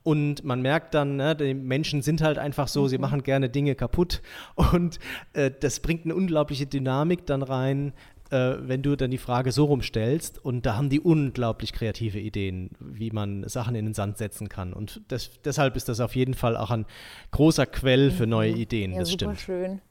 Und 0.02 0.44
man 0.44 0.64
merkt 0.64 0.96
dann, 0.96 1.18
ne, 1.18 1.36
die 1.36 1.54
Menschen 1.54 2.02
sind 2.02 2.15
halt 2.22 2.38
einfach 2.38 2.68
so, 2.68 2.84
mhm. 2.84 2.88
sie 2.88 2.98
machen 2.98 3.24
gerne 3.24 3.50
Dinge 3.50 3.76
kaputt. 3.76 4.22
Und 4.56 5.00
äh, 5.34 5.52
das 5.60 5.80
bringt 5.80 6.06
eine 6.06 6.16
unglaubliche 6.16 6.66
Dynamik 6.66 7.26
dann 7.26 7.44
rein, 7.44 7.94
äh, 8.32 8.56
wenn 8.60 8.82
du 8.82 8.96
dann 8.96 9.12
die 9.12 9.18
Frage 9.18 9.52
so 9.52 9.66
rumstellst. 9.66 10.44
Und 10.44 10.66
da 10.66 10.76
haben 10.76 10.90
die 10.90 11.00
unglaublich 11.00 11.74
kreative 11.74 12.20
Ideen, 12.20 12.72
wie 12.80 13.12
man 13.12 13.48
Sachen 13.48 13.76
in 13.76 13.86
den 13.86 13.94
Sand 13.94 14.18
setzen 14.18 14.50
kann. 14.50 14.74
Und 14.74 15.02
das, 15.08 15.30
deshalb 15.44 15.76
ist 15.76 15.90
das 15.90 16.00
auf 16.00 16.16
jeden 16.16 16.34
Fall 16.34 16.58
auch 16.58 16.72
ein 16.72 16.86
großer 17.32 17.66
Quell 17.66 18.12
für 18.12 18.28
neue 18.28 18.52
mhm. 18.52 18.58
Ideen. 18.58 18.92
Ja, 18.94 19.00
das 19.00 19.10
super 19.10 19.36
stimmt. 19.36 19.40
schön. 19.40 19.82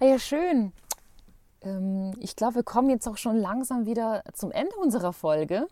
Ah 0.00 0.06
ja, 0.06 0.18
schön. 0.18 0.72
Ähm, 1.62 2.12
ich 2.20 2.36
glaube, 2.36 2.56
wir 2.56 2.62
kommen 2.62 2.90
jetzt 2.90 3.08
auch 3.08 3.16
schon 3.16 3.36
langsam 3.36 3.86
wieder 3.86 4.22
zum 4.32 4.50
Ende 4.50 4.74
unserer 4.76 5.12
Folge. 5.12 5.66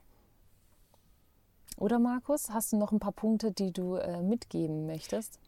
Oder 1.78 1.98
Markus, 1.98 2.50
hast 2.50 2.72
du 2.72 2.76
noch 2.76 2.92
ein 2.92 3.00
paar 3.00 3.12
Punkte, 3.12 3.52
die 3.52 3.72
du 3.72 3.96
äh, 3.96 4.22
mitgeben 4.22 4.86
möchtest? 4.86 5.38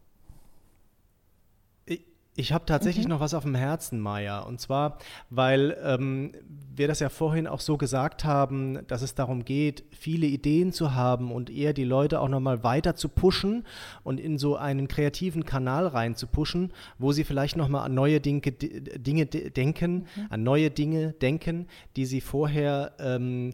Ich 2.37 2.52
habe 2.52 2.66
tatsächlich 2.66 3.04
mhm. 3.04 3.10
noch 3.10 3.20
was 3.20 3.32
auf 3.32 3.44
dem 3.44 3.54
Herzen, 3.54 4.00
Maja. 4.00 4.40
Und 4.40 4.60
zwar, 4.60 4.98
weil 5.30 5.76
ähm, 5.84 6.32
wir 6.74 6.88
das 6.88 6.98
ja 6.98 7.08
vorhin 7.08 7.46
auch 7.46 7.60
so 7.60 7.76
gesagt 7.76 8.24
haben, 8.24 8.84
dass 8.88 9.02
es 9.02 9.14
darum 9.14 9.44
geht, 9.44 9.84
viele 9.92 10.26
Ideen 10.26 10.72
zu 10.72 10.94
haben 10.94 11.30
und 11.30 11.48
eher 11.48 11.72
die 11.72 11.84
Leute 11.84 12.20
auch 12.20 12.28
nochmal 12.28 12.64
weiter 12.64 12.96
zu 12.96 13.08
pushen 13.08 13.64
und 14.02 14.18
in 14.18 14.38
so 14.38 14.56
einen 14.56 14.88
kreativen 14.88 15.44
Kanal 15.44 15.87
rein 15.87 16.16
zu 16.16 16.26
pushen, 16.26 16.72
wo 16.98 17.12
sie 17.12 17.22
vielleicht 17.22 17.56
nochmal 17.56 17.87
an 17.87 17.94
neue 17.94 18.20
Dinge, 18.20 18.40
Dinge 18.40 19.26
denken, 19.26 20.06
mhm. 20.16 20.26
an 20.30 20.42
neue 20.42 20.70
Dinge 20.70 21.12
denken, 21.12 21.68
die 21.94 22.06
sie 22.06 22.20
vorher 22.20 22.94
ähm, 22.98 23.52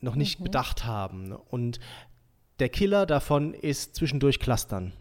noch 0.00 0.14
nicht 0.14 0.40
mhm. 0.40 0.44
bedacht 0.44 0.84
haben. 0.84 1.32
Und 1.32 1.80
der 2.58 2.68
Killer 2.68 3.06
davon 3.06 3.54
ist 3.54 3.96
zwischendurch 3.96 4.38
Clustern. 4.38 4.92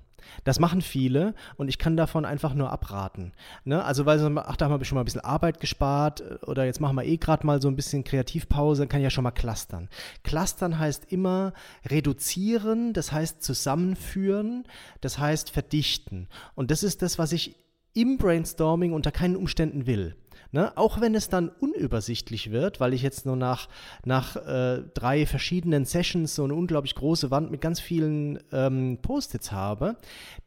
Das 0.44 0.60
machen 0.60 0.82
viele 0.82 1.34
und 1.58 1.70
ich 1.70 1.78
kann 1.78 1.98
davon 1.98 2.26
einfach 2.26 2.54
nur 2.54 2.72
abraten. 2.72 3.34
Ne? 3.64 3.84
Also, 3.84 4.06
weil 4.06 4.20
so, 4.20 4.28
ach, 4.36 4.56
da 4.56 4.66
haben 4.66 4.80
wir 4.80 4.86
schon 4.86 4.96
mal 4.96 5.02
ein 5.02 5.06
bisschen 5.06 5.24
Arbeit 5.24 5.60
gespart 5.60 6.24
oder 6.48 6.66
jetzt 6.66 6.80
machen 6.80 6.96
wir 6.96 7.04
eh 7.06 7.18
gerade 7.18 7.46
mal 7.46 7.62
so 7.62 7.68
ein 7.68 7.76
bisschen 7.76 8.04
Kreativpause, 8.04 8.82
dann 8.82 8.90
kann 8.90 9.00
ich 9.00 9.06
ja 9.06 9.10
schon 9.10 9.24
mal 9.24 9.32
clustern. 9.32 9.90
Clustern 10.24 10.80
heißt 10.80 11.12
immer 11.12 11.54
reduzieren, 11.86 12.94
das 12.94 13.12
heißt 13.12 13.44
zusammenführen, 13.44 14.66
das 15.02 15.20
heißt 15.20 15.50
verdichten. 15.52 16.28
Und 16.56 16.72
das 16.72 16.84
ist 16.84 17.02
das, 17.02 17.18
was 17.18 17.32
ich 17.32 17.56
im 17.94 18.18
Brainstorming 18.18 18.94
unter 18.94 19.12
keinen 19.12 19.36
Umständen 19.36 19.88
will. 19.88 20.16
Ne? 20.52 20.76
Auch 20.78 21.00
wenn 21.00 21.14
es 21.14 21.30
dann 21.30 21.50
unübersichtlich 21.50 22.50
wird, 22.50 22.80
weil 22.80 22.94
ich 22.94 23.04
jetzt 23.04 23.26
nur 23.26 23.36
nach, 23.36 23.70
nach 24.04 24.36
äh, 24.36 24.82
drei 24.96 25.28
verschiedenen 25.28 25.86
Sessions 25.86 26.34
so 26.34 26.44
eine 26.44 26.56
unglaublich 26.56 26.96
große 26.96 27.30
Wand 27.30 27.52
mit 27.52 27.62
ganz 27.62 27.80
vielen 27.80 28.40
ähm, 28.52 28.98
Post-its 29.02 29.52
habe, 29.52 29.96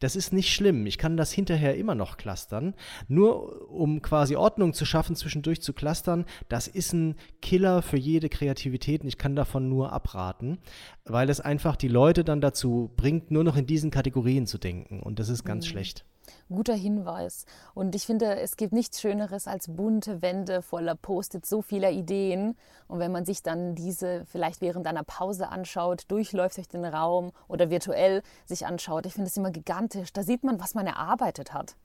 das 0.00 0.16
ist 0.16 0.32
nicht 0.32 0.52
schlimm. 0.52 0.86
Ich 0.86 0.98
kann 0.98 1.16
das 1.16 1.30
hinterher 1.30 1.76
immer 1.76 1.94
noch 1.94 2.16
clustern. 2.16 2.74
Nur 3.06 3.70
um 3.70 4.02
quasi 4.02 4.34
Ordnung 4.34 4.74
zu 4.74 4.84
schaffen, 4.84 5.14
zwischendurch 5.14 5.62
zu 5.62 5.72
clustern, 5.72 6.24
das 6.48 6.66
ist 6.66 6.92
ein 6.92 7.14
Killer 7.40 7.80
für 7.82 7.98
jede 7.98 8.28
Kreativität 8.28 9.02
und 9.02 9.08
ich 9.08 9.18
kann 9.18 9.36
davon 9.36 9.68
nur 9.68 9.92
abraten, 9.92 10.58
weil 11.04 11.30
es 11.30 11.40
einfach 11.40 11.76
die 11.76 11.88
Leute 11.88 12.24
dann 12.24 12.40
dazu 12.40 12.90
bringt, 12.96 13.30
nur 13.30 13.44
noch 13.44 13.56
in 13.56 13.66
diesen 13.66 13.92
Kategorien 13.92 14.46
zu 14.46 14.58
denken 14.58 15.00
und 15.00 15.20
das 15.20 15.28
ist 15.28 15.44
ganz 15.44 15.64
mhm. 15.66 15.70
schlecht 15.70 16.04
guter 16.48 16.74
Hinweis. 16.74 17.46
Und 17.74 17.94
ich 17.94 18.06
finde, 18.06 18.38
es 18.40 18.56
gibt 18.56 18.72
nichts 18.72 19.00
Schöneres 19.00 19.46
als 19.46 19.68
bunte 19.68 20.22
Wände 20.22 20.62
voller 20.62 20.94
Post-its, 20.94 21.48
so 21.48 21.62
vieler 21.62 21.90
Ideen. 21.90 22.56
Und 22.88 22.98
wenn 22.98 23.12
man 23.12 23.24
sich 23.24 23.42
dann 23.42 23.74
diese 23.74 24.24
vielleicht 24.26 24.60
während 24.60 24.86
einer 24.86 25.04
Pause 25.04 25.48
anschaut, 25.48 26.04
durchläuft 26.08 26.56
durch 26.56 26.68
den 26.68 26.84
Raum 26.84 27.32
oder 27.48 27.70
virtuell 27.70 28.22
sich 28.46 28.66
anschaut, 28.66 29.06
ich 29.06 29.14
finde 29.14 29.28
es 29.28 29.36
immer 29.36 29.50
gigantisch. 29.50 30.12
Da 30.12 30.22
sieht 30.22 30.44
man, 30.44 30.60
was 30.60 30.74
man 30.74 30.86
erarbeitet 30.86 31.52
hat. 31.52 31.76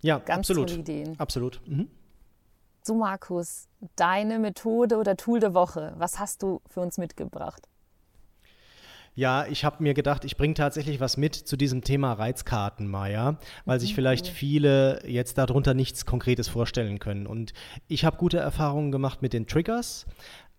Ja, 0.00 0.18
Ganz 0.18 0.50
absolut. 0.50 0.68
Tolle 0.68 0.80
Ideen. 0.80 1.18
Absolut. 1.18 1.60
Mhm. 1.66 1.90
So, 2.82 2.94
Markus, 2.94 3.68
deine 3.96 4.38
Methode 4.38 4.96
oder 4.96 5.16
Tool 5.16 5.40
der 5.40 5.52
Woche, 5.52 5.92
was 5.98 6.18
hast 6.18 6.42
du 6.42 6.60
für 6.66 6.80
uns 6.80 6.96
mitgebracht? 6.96 7.68
Ja, 9.18 9.46
ich 9.48 9.64
habe 9.64 9.82
mir 9.82 9.94
gedacht, 9.94 10.24
ich 10.24 10.36
bringe 10.36 10.54
tatsächlich 10.54 11.00
was 11.00 11.16
mit 11.16 11.34
zu 11.34 11.56
diesem 11.56 11.82
Thema 11.82 12.12
Reizkarten, 12.12 12.86
Maya, 12.86 13.36
weil 13.64 13.78
mhm. 13.78 13.80
sich 13.80 13.96
vielleicht 13.96 14.28
viele 14.28 15.02
jetzt 15.08 15.38
darunter 15.38 15.74
nichts 15.74 16.06
Konkretes 16.06 16.46
vorstellen 16.46 17.00
können. 17.00 17.26
Und 17.26 17.52
ich 17.88 18.04
habe 18.04 18.16
gute 18.16 18.38
Erfahrungen 18.38 18.92
gemacht 18.92 19.20
mit 19.20 19.32
den 19.32 19.48
Triggers. 19.48 20.06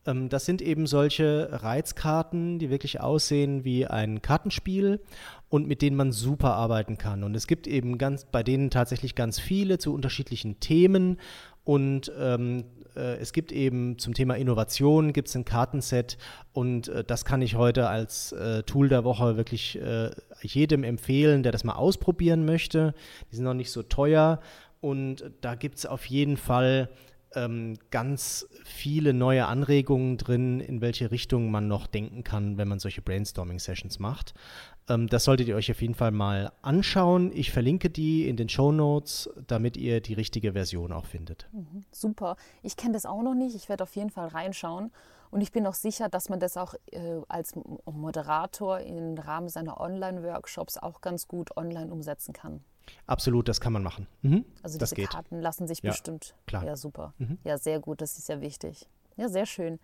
Ähm, 0.06 0.28
das 0.28 0.44
sind 0.44 0.62
eben 0.62 0.88
solche 0.88 1.48
Reizkarten, 1.54 2.60
die 2.60 2.70
wirklich 2.70 3.00
aussehen 3.00 3.64
wie 3.64 3.88
ein 3.88 4.22
Kartenspiel 4.22 5.00
und 5.48 5.66
mit 5.66 5.82
denen 5.82 5.96
man 5.96 6.12
super 6.12 6.56
arbeiten 6.56 6.98
kann. 6.98 7.24
Und 7.24 7.36
es 7.36 7.48
gibt 7.48 7.66
eben 7.66 7.98
ganz 7.98 8.26
bei 8.26 8.44
denen 8.44 8.72
tatsächlich 8.72 9.16
ganz 9.16 9.40
viele 9.40 9.78
zu 9.78 9.94
unterschiedlichen 9.94 10.60
Themen 10.60 11.18
und 11.64 12.12
ähm, 12.18 12.66
äh, 12.96 13.18
es 13.18 13.34
gibt 13.34 13.52
eben 13.52 13.98
zum 13.98 14.14
Thema 14.14 14.36
Innovation 14.36 15.14
gibt 15.14 15.28
es 15.28 15.36
ein 15.36 15.46
Kartenset 15.46 16.18
und 16.54 16.88
äh, 16.90 17.04
das 17.04 17.26
kann 17.26 17.42
ich 17.42 17.56
heute 17.56 17.88
als 17.88 18.32
äh, 18.32 18.64
Tool 18.64 18.90
der 18.90 19.04
Woche 19.04 19.38
wirklich 19.38 19.80
äh, 19.82 20.12
jedem 20.42 20.84
empfehlen, 20.84 21.44
der 21.44 21.52
das 21.52 21.64
mal 21.64 21.76
ausprobieren 21.76 22.46
möchte. 22.46 22.94
Die 23.32 23.36
sind 23.36 23.46
noch 23.46 23.54
nicht 23.54 23.72
so 23.72 23.84
teuer 23.84 24.40
und 24.82 25.32
da 25.42 25.56
gibt 25.56 25.78
es 25.78 25.86
auf 25.86 26.06
jeden 26.06 26.38
Fall 26.38 26.90
ähm, 27.36 27.78
ganz 27.92 28.48
viele 28.64 29.14
neue 29.14 29.46
Anregungen 29.46 30.18
drin, 30.18 30.60
in 30.60 30.82
welche 30.82 31.12
Richtung 31.12 31.52
man 31.52 31.68
noch 31.68 31.88
denken 31.88 32.24
kann, 32.24 32.58
wenn 32.58 32.68
man 32.68 32.80
solche 32.80 33.02
Brainstorming-Sessions 33.02 34.00
macht. 34.00 34.34
Ähm, 34.88 35.08
das 35.08 35.24
solltet 35.24 35.48
ihr 35.48 35.56
euch 35.56 35.72
auf 35.72 35.82
jeden 35.82 35.96
Fall 35.96 36.12
mal 36.12 36.52
anschauen. 36.62 37.32
Ich 37.34 37.52
verlinke 37.52 37.90
die 37.90 38.28
in 38.28 38.36
den 38.36 38.50
Show 38.50 38.72
Notes, 38.72 39.30
damit 39.48 39.78
ihr 39.78 40.02
die 40.02 40.14
richtige 40.14 40.54
Version 40.54 40.92
auch 40.92 41.06
findet. 41.06 41.48
Mhm, 41.52 41.84
super. 41.92 42.36
Ich 42.64 42.76
kenne 42.76 42.94
das 42.94 43.06
auch 43.06 43.22
noch 43.22 43.36
nicht. 43.36 43.56
Ich 43.56 43.70
werde 43.70 43.84
auf 43.84 43.96
jeden 43.96 44.10
Fall 44.10 44.28
reinschauen. 44.28 44.92
Und 45.32 45.42
ich 45.42 45.52
bin 45.52 45.68
auch 45.68 45.76
sicher, 45.76 46.10
dass 46.10 46.30
man 46.30 46.40
das 46.40 46.58
auch 46.58 46.74
äh, 46.92 47.22
als 47.28 47.54
Moderator 47.86 48.80
im 48.80 49.16
Rahmen 49.16 49.48
seiner 49.48 49.80
Online-Workshops 49.80 50.78
auch 50.78 51.02
ganz 51.02 51.28
gut 51.28 51.56
online 51.56 51.92
umsetzen 51.92 52.34
kann. 52.34 52.62
Absolut, 53.08 53.48
das 53.48 53.60
kann 53.62 53.74
man 53.74 53.84
machen. 53.84 54.08
Mhm. 54.22 54.46
Also 54.64 54.78
diese. 54.78 54.96
Karten 54.96 55.40
lassen 55.42 55.68
sich 55.68 55.82
Ja, 55.82 55.92
bestimmt. 55.92 56.36
klar. 56.46 56.64
Ja, 56.64 56.76
super. 56.76 57.14
Mhm. 57.18 57.38
Ja, 57.44 57.58
sehr 57.58 57.80
gut, 57.80 58.02
das 58.02 58.18
ist 58.18 58.30
ja 58.30 58.42
wichtig. 58.42 58.88
Ja, 59.18 59.30
sehr 59.30 59.46
schön. 59.46 59.80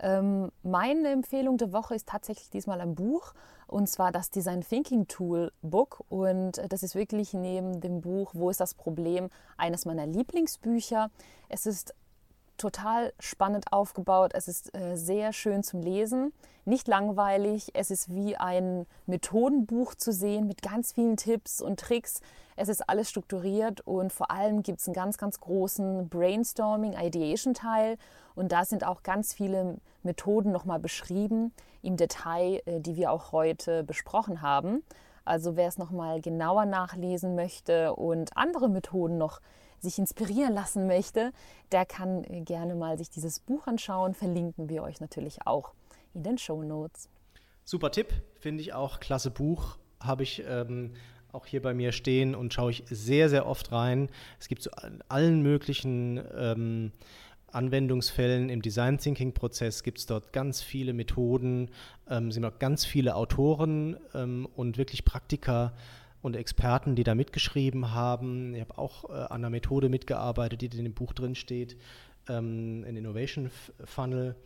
Ähm, 0.00 0.50
meine 0.62 1.10
Empfehlung 1.10 1.58
der 1.58 1.72
Woche 1.72 1.94
ist 1.94 2.08
tatsächlich 2.08 2.50
diesmal 2.50 2.80
ein 2.80 2.94
Buch 2.94 3.34
und 3.68 3.88
zwar 3.88 4.10
das 4.10 4.30
Design 4.30 4.62
Thinking 4.62 5.06
Tool 5.06 5.52
Book 5.62 6.02
und 6.08 6.60
das 6.70 6.82
ist 6.82 6.94
wirklich 6.96 7.34
neben 7.34 7.80
dem 7.80 8.00
Buch 8.00 8.32
Wo 8.34 8.50
ist 8.50 8.60
das 8.60 8.74
Problem 8.74 9.28
eines 9.56 9.84
meiner 9.84 10.06
Lieblingsbücher. 10.06 11.10
Es 11.48 11.66
ist 11.66 11.94
total 12.62 13.12
spannend 13.18 13.72
aufgebaut. 13.72 14.30
Es 14.34 14.46
ist 14.46 14.74
äh, 14.74 14.96
sehr 14.96 15.32
schön 15.32 15.64
zum 15.64 15.82
Lesen, 15.82 16.32
nicht 16.64 16.86
langweilig. 16.86 17.72
Es 17.74 17.90
ist 17.90 18.14
wie 18.14 18.36
ein 18.36 18.86
Methodenbuch 19.06 19.96
zu 19.96 20.12
sehen 20.12 20.46
mit 20.46 20.62
ganz 20.62 20.92
vielen 20.92 21.16
Tipps 21.16 21.60
und 21.60 21.80
Tricks. 21.80 22.20
Es 22.54 22.68
ist 22.68 22.88
alles 22.88 23.10
strukturiert 23.10 23.80
und 23.80 24.12
vor 24.12 24.30
allem 24.30 24.62
gibt 24.62 24.78
es 24.78 24.86
einen 24.86 24.94
ganz, 24.94 25.18
ganz 25.18 25.40
großen 25.40 26.08
Brainstorming, 26.08 26.92
Ideation-Teil. 26.92 27.98
Und 28.36 28.52
da 28.52 28.64
sind 28.64 28.86
auch 28.86 29.02
ganz 29.02 29.34
viele 29.34 29.78
Methoden 30.04 30.52
nochmal 30.52 30.78
beschrieben 30.78 31.52
im 31.82 31.96
Detail, 31.96 32.62
äh, 32.66 32.80
die 32.80 32.94
wir 32.94 33.10
auch 33.10 33.32
heute 33.32 33.82
besprochen 33.82 34.40
haben. 34.40 34.84
Also 35.24 35.56
wer 35.56 35.66
es 35.66 35.78
nochmal 35.78 36.20
genauer 36.20 36.66
nachlesen 36.66 37.34
möchte 37.34 37.94
und 37.94 38.36
andere 38.36 38.68
Methoden 38.68 39.18
noch 39.18 39.40
sich 39.82 39.98
inspirieren 39.98 40.54
lassen 40.54 40.86
möchte, 40.86 41.32
der 41.72 41.84
kann 41.84 42.24
äh, 42.24 42.40
gerne 42.40 42.74
mal 42.74 42.96
sich 42.96 43.10
dieses 43.10 43.40
Buch 43.40 43.66
anschauen. 43.66 44.14
Verlinken 44.14 44.68
wir 44.68 44.82
euch 44.82 45.00
natürlich 45.00 45.46
auch 45.46 45.74
in 46.14 46.22
den 46.22 46.38
Show 46.38 46.62
Notes. 46.62 47.08
Super 47.64 47.90
Tipp, 47.90 48.12
finde 48.40 48.62
ich 48.62 48.72
auch. 48.72 49.00
Klasse 49.00 49.30
Buch. 49.30 49.76
Habe 50.00 50.22
ich 50.22 50.42
ähm, 50.48 50.94
auch 51.32 51.46
hier 51.46 51.62
bei 51.62 51.74
mir 51.74 51.92
stehen 51.92 52.34
und 52.34 52.52
schaue 52.52 52.70
ich 52.70 52.84
sehr, 52.88 53.28
sehr 53.28 53.46
oft 53.46 53.70
rein. 53.72 54.08
Es 54.40 54.48
gibt 54.48 54.62
zu 54.62 54.70
all- 54.72 54.98
allen 55.08 55.42
möglichen 55.42 56.20
ähm, 56.36 56.92
Anwendungsfällen 57.52 58.48
im 58.48 58.62
Design 58.62 58.98
Thinking 58.98 59.32
Prozess 59.32 59.82
gibt 59.82 59.98
es 59.98 60.06
dort 60.06 60.32
ganz 60.32 60.62
viele 60.62 60.92
Methoden, 60.92 61.70
ähm, 62.08 62.32
sind 62.32 62.44
auch 62.44 62.58
ganz 62.58 62.84
viele 62.84 63.14
Autoren 63.14 63.96
ähm, 64.14 64.48
und 64.56 64.78
wirklich 64.78 65.04
Praktiker 65.04 65.74
und 66.22 66.36
Experten, 66.36 66.94
die 66.94 67.04
da 67.04 67.14
mitgeschrieben 67.14 67.92
haben. 67.92 68.54
Ich 68.54 68.60
habe 68.60 68.78
auch 68.78 69.10
äh, 69.10 69.12
an 69.12 69.32
einer 69.32 69.50
Methode 69.50 69.88
mitgearbeitet, 69.88 70.62
die 70.62 70.66
in 70.66 70.84
dem 70.84 70.94
Buch 70.94 71.12
drin 71.12 71.34
steht, 71.34 71.76
ähm, 72.28 72.84
ein 72.86 72.96
Innovation 72.96 73.50
Funnel. 73.84 74.36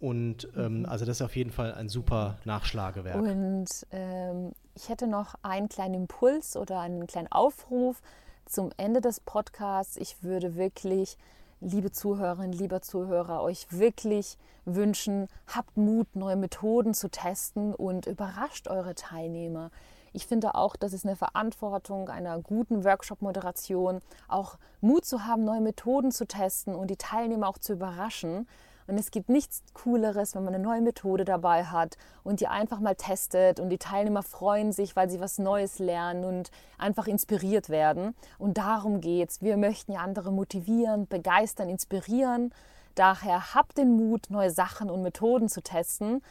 Und 0.00 0.48
ähm, 0.56 0.86
also 0.88 1.04
das 1.04 1.18
ist 1.18 1.22
auf 1.22 1.36
jeden 1.36 1.50
Fall 1.50 1.74
ein 1.74 1.88
super 1.88 2.38
Nachschlagewerk. 2.44 3.16
Und 3.16 3.68
ähm, 3.90 4.52
ich 4.74 4.88
hätte 4.88 5.06
noch 5.06 5.34
einen 5.42 5.68
kleinen 5.68 5.94
Impuls 5.94 6.56
oder 6.56 6.80
einen 6.80 7.06
kleinen 7.06 7.30
Aufruf 7.30 8.00
zum 8.44 8.70
Ende 8.76 9.00
des 9.00 9.20
Podcasts. 9.20 9.96
Ich 9.96 10.22
würde 10.22 10.56
wirklich, 10.56 11.16
liebe 11.60 11.90
Zuhörerinnen, 11.90 12.52
lieber 12.52 12.82
Zuhörer, 12.82 13.42
euch 13.42 13.66
wirklich 13.70 14.36
wünschen, 14.64 15.28
habt 15.46 15.76
Mut, 15.76 16.14
neue 16.14 16.36
Methoden 16.36 16.94
zu 16.94 17.10
testen 17.10 17.74
und 17.74 18.06
überrascht 18.06 18.68
eure 18.68 18.94
Teilnehmer. 18.94 19.70
Ich 20.16 20.28
finde 20.28 20.54
auch, 20.54 20.76
das 20.76 20.92
ist 20.92 21.04
eine 21.04 21.16
Verantwortung 21.16 22.08
einer 22.08 22.38
guten 22.38 22.84
Workshop-Moderation, 22.84 24.00
auch 24.28 24.58
Mut 24.80 25.04
zu 25.04 25.26
haben, 25.26 25.44
neue 25.44 25.60
Methoden 25.60 26.12
zu 26.12 26.24
testen 26.24 26.76
und 26.76 26.88
die 26.88 26.96
Teilnehmer 26.96 27.48
auch 27.48 27.58
zu 27.58 27.72
überraschen. 27.72 28.46
Und 28.86 28.96
es 28.96 29.10
gibt 29.10 29.28
nichts 29.28 29.64
Cooleres, 29.72 30.36
wenn 30.36 30.44
man 30.44 30.54
eine 30.54 30.62
neue 30.62 30.82
Methode 30.82 31.24
dabei 31.24 31.64
hat 31.64 31.96
und 32.22 32.38
die 32.38 32.46
einfach 32.46 32.78
mal 32.78 32.94
testet 32.94 33.58
und 33.58 33.70
die 33.70 33.78
Teilnehmer 33.78 34.22
freuen 34.22 34.70
sich, 34.70 34.94
weil 34.94 35.10
sie 35.10 35.18
was 35.18 35.38
Neues 35.38 35.80
lernen 35.80 36.24
und 36.24 36.52
einfach 36.78 37.08
inspiriert 37.08 37.68
werden. 37.68 38.14
Und 38.38 38.56
darum 38.56 39.00
geht's. 39.00 39.42
Wir 39.42 39.56
möchten 39.56 39.94
ja 39.94 40.00
andere 40.00 40.30
motivieren, 40.30 41.08
begeistern, 41.08 41.68
inspirieren. 41.68 42.54
Daher 42.94 43.52
habt 43.52 43.78
den 43.78 43.96
Mut, 43.96 44.30
neue 44.30 44.52
Sachen 44.52 44.90
und 44.90 45.02
Methoden 45.02 45.48
zu 45.48 45.60
testen. 45.60 46.22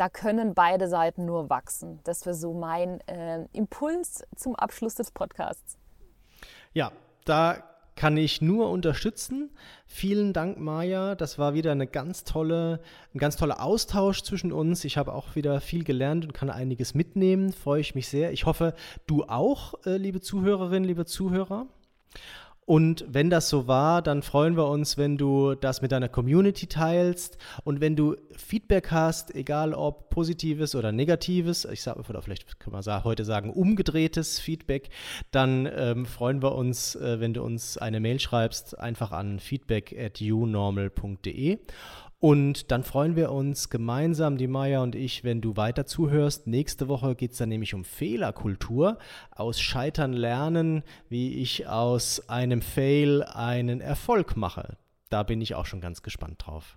Da 0.00 0.08
können 0.08 0.54
beide 0.54 0.88
Seiten 0.88 1.26
nur 1.26 1.50
wachsen. 1.50 2.00
Das 2.04 2.24
wäre 2.24 2.34
so 2.34 2.54
mein 2.54 3.06
äh, 3.06 3.44
Impuls 3.52 4.24
zum 4.34 4.56
Abschluss 4.56 4.94
des 4.94 5.10
Podcasts. 5.10 5.76
Ja, 6.72 6.90
da 7.26 7.62
kann 7.96 8.16
ich 8.16 8.40
nur 8.40 8.70
unterstützen. 8.70 9.50
Vielen 9.84 10.32
Dank, 10.32 10.58
Maja. 10.58 11.14
Das 11.16 11.38
war 11.38 11.52
wieder 11.52 11.72
eine 11.72 11.86
ganz 11.86 12.24
tolle, 12.24 12.80
ein 13.14 13.18
ganz 13.18 13.36
toller 13.36 13.62
Austausch 13.62 14.22
zwischen 14.22 14.54
uns. 14.54 14.86
Ich 14.86 14.96
habe 14.96 15.12
auch 15.12 15.34
wieder 15.34 15.60
viel 15.60 15.84
gelernt 15.84 16.24
und 16.24 16.32
kann 16.32 16.48
einiges 16.48 16.94
mitnehmen. 16.94 17.52
Freue 17.52 17.82
ich 17.82 17.94
mich 17.94 18.08
sehr. 18.08 18.32
Ich 18.32 18.46
hoffe, 18.46 18.72
du 19.06 19.24
auch, 19.24 19.74
äh, 19.84 19.98
liebe 19.98 20.22
Zuhörerinnen, 20.22 20.84
liebe 20.84 21.04
Zuhörer. 21.04 21.66
Und 22.70 23.04
wenn 23.08 23.30
das 23.30 23.48
so 23.48 23.66
war, 23.66 24.00
dann 24.00 24.22
freuen 24.22 24.56
wir 24.56 24.68
uns, 24.68 24.96
wenn 24.96 25.16
du 25.18 25.56
das 25.56 25.82
mit 25.82 25.90
deiner 25.90 26.08
Community 26.08 26.68
teilst 26.68 27.36
und 27.64 27.80
wenn 27.80 27.96
du 27.96 28.14
Feedback 28.36 28.92
hast, 28.92 29.34
egal 29.34 29.74
ob 29.74 30.08
positives 30.10 30.76
oder 30.76 30.92
negatives, 30.92 31.64
ich 31.64 31.82
sage 31.82 31.98
oder 32.08 32.22
vielleicht 32.22 32.46
wir 32.70 32.82
sa- 32.84 33.02
heute 33.02 33.24
sagen 33.24 33.50
umgedrehtes 33.50 34.38
Feedback, 34.38 34.90
dann 35.32 35.68
ähm, 35.74 36.06
freuen 36.06 36.42
wir 36.42 36.54
uns, 36.54 36.94
äh, 36.94 37.18
wenn 37.18 37.34
du 37.34 37.42
uns 37.42 37.76
eine 37.76 37.98
Mail 37.98 38.20
schreibst, 38.20 38.78
einfach 38.78 39.10
an 39.10 39.40
feedback 39.40 39.92
at 39.98 40.20
unormal.de. 40.20 41.58
Und 42.20 42.70
dann 42.70 42.84
freuen 42.84 43.16
wir 43.16 43.32
uns 43.32 43.70
gemeinsam, 43.70 44.36
die 44.36 44.46
Maya 44.46 44.82
und 44.82 44.94
ich, 44.94 45.24
wenn 45.24 45.40
du 45.40 45.56
weiter 45.56 45.86
zuhörst. 45.86 46.46
Nächste 46.46 46.86
Woche 46.88 47.14
geht 47.14 47.32
es 47.32 47.38
dann 47.38 47.48
nämlich 47.48 47.72
um 47.72 47.82
Fehlerkultur. 47.82 48.98
Aus 49.30 49.58
Scheitern 49.58 50.12
lernen, 50.12 50.82
wie 51.08 51.40
ich 51.40 51.66
aus 51.66 52.28
einem 52.28 52.60
Fail 52.60 53.22
einen 53.22 53.80
Erfolg 53.80 54.36
mache. 54.36 54.76
Da 55.08 55.22
bin 55.22 55.40
ich 55.40 55.54
auch 55.54 55.64
schon 55.64 55.80
ganz 55.80 56.02
gespannt 56.02 56.46
drauf. 56.46 56.76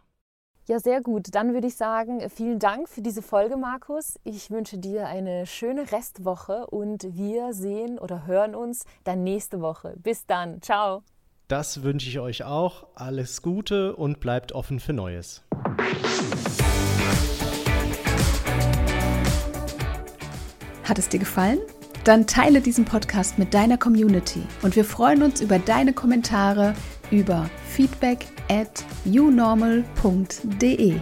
Ja, 0.66 0.80
sehr 0.80 1.02
gut. 1.02 1.36
Dann 1.36 1.54
würde 1.54 1.68
ich 1.68 1.76
sagen, 1.76 2.22
vielen 2.30 2.60
Dank 2.60 2.88
für 2.88 3.02
diese 3.02 3.22
Folge, 3.22 3.58
Markus. 3.58 4.18
Ich 4.24 4.50
wünsche 4.50 4.78
dir 4.78 5.08
eine 5.08 5.46
schöne 5.46 5.92
Restwoche 5.92 6.68
und 6.68 7.04
wir 7.18 7.54
sehen 7.54 8.00
oder 8.00 8.26
hören 8.26 8.56
uns 8.56 8.86
dann 9.04 9.26
nächste 9.26 9.60
Woche. 9.60 9.96
Bis 9.98 10.26
dann. 10.26 10.62
Ciao. 10.62 11.04
Das 11.48 11.84
wünsche 11.84 12.08
ich 12.08 12.20
euch 12.20 12.44
auch. 12.44 12.88
Alles 12.96 13.42
Gute 13.42 13.96
und 13.96 14.20
bleibt 14.20 14.54
offen 14.54 14.80
für 14.80 14.94
Neues. 14.94 15.44
Hat 20.84 21.00
es 21.00 21.10
dir 21.10 21.20
gefallen? 21.20 21.60
Dann 22.04 22.28
teile 22.28 22.60
diesen 22.60 22.86
Podcast 22.86 23.40
mit 23.40 23.54
deiner 23.54 23.78
Community 23.78 24.42
und 24.62 24.76
wir 24.76 24.84
freuen 24.84 25.24
uns 25.24 25.40
über 25.40 25.58
deine 25.58 25.94
Kommentare 25.94 26.74
über 27.12 27.50
feedback 27.70 28.26
at 28.50 28.84
unormal.de. 29.06 31.00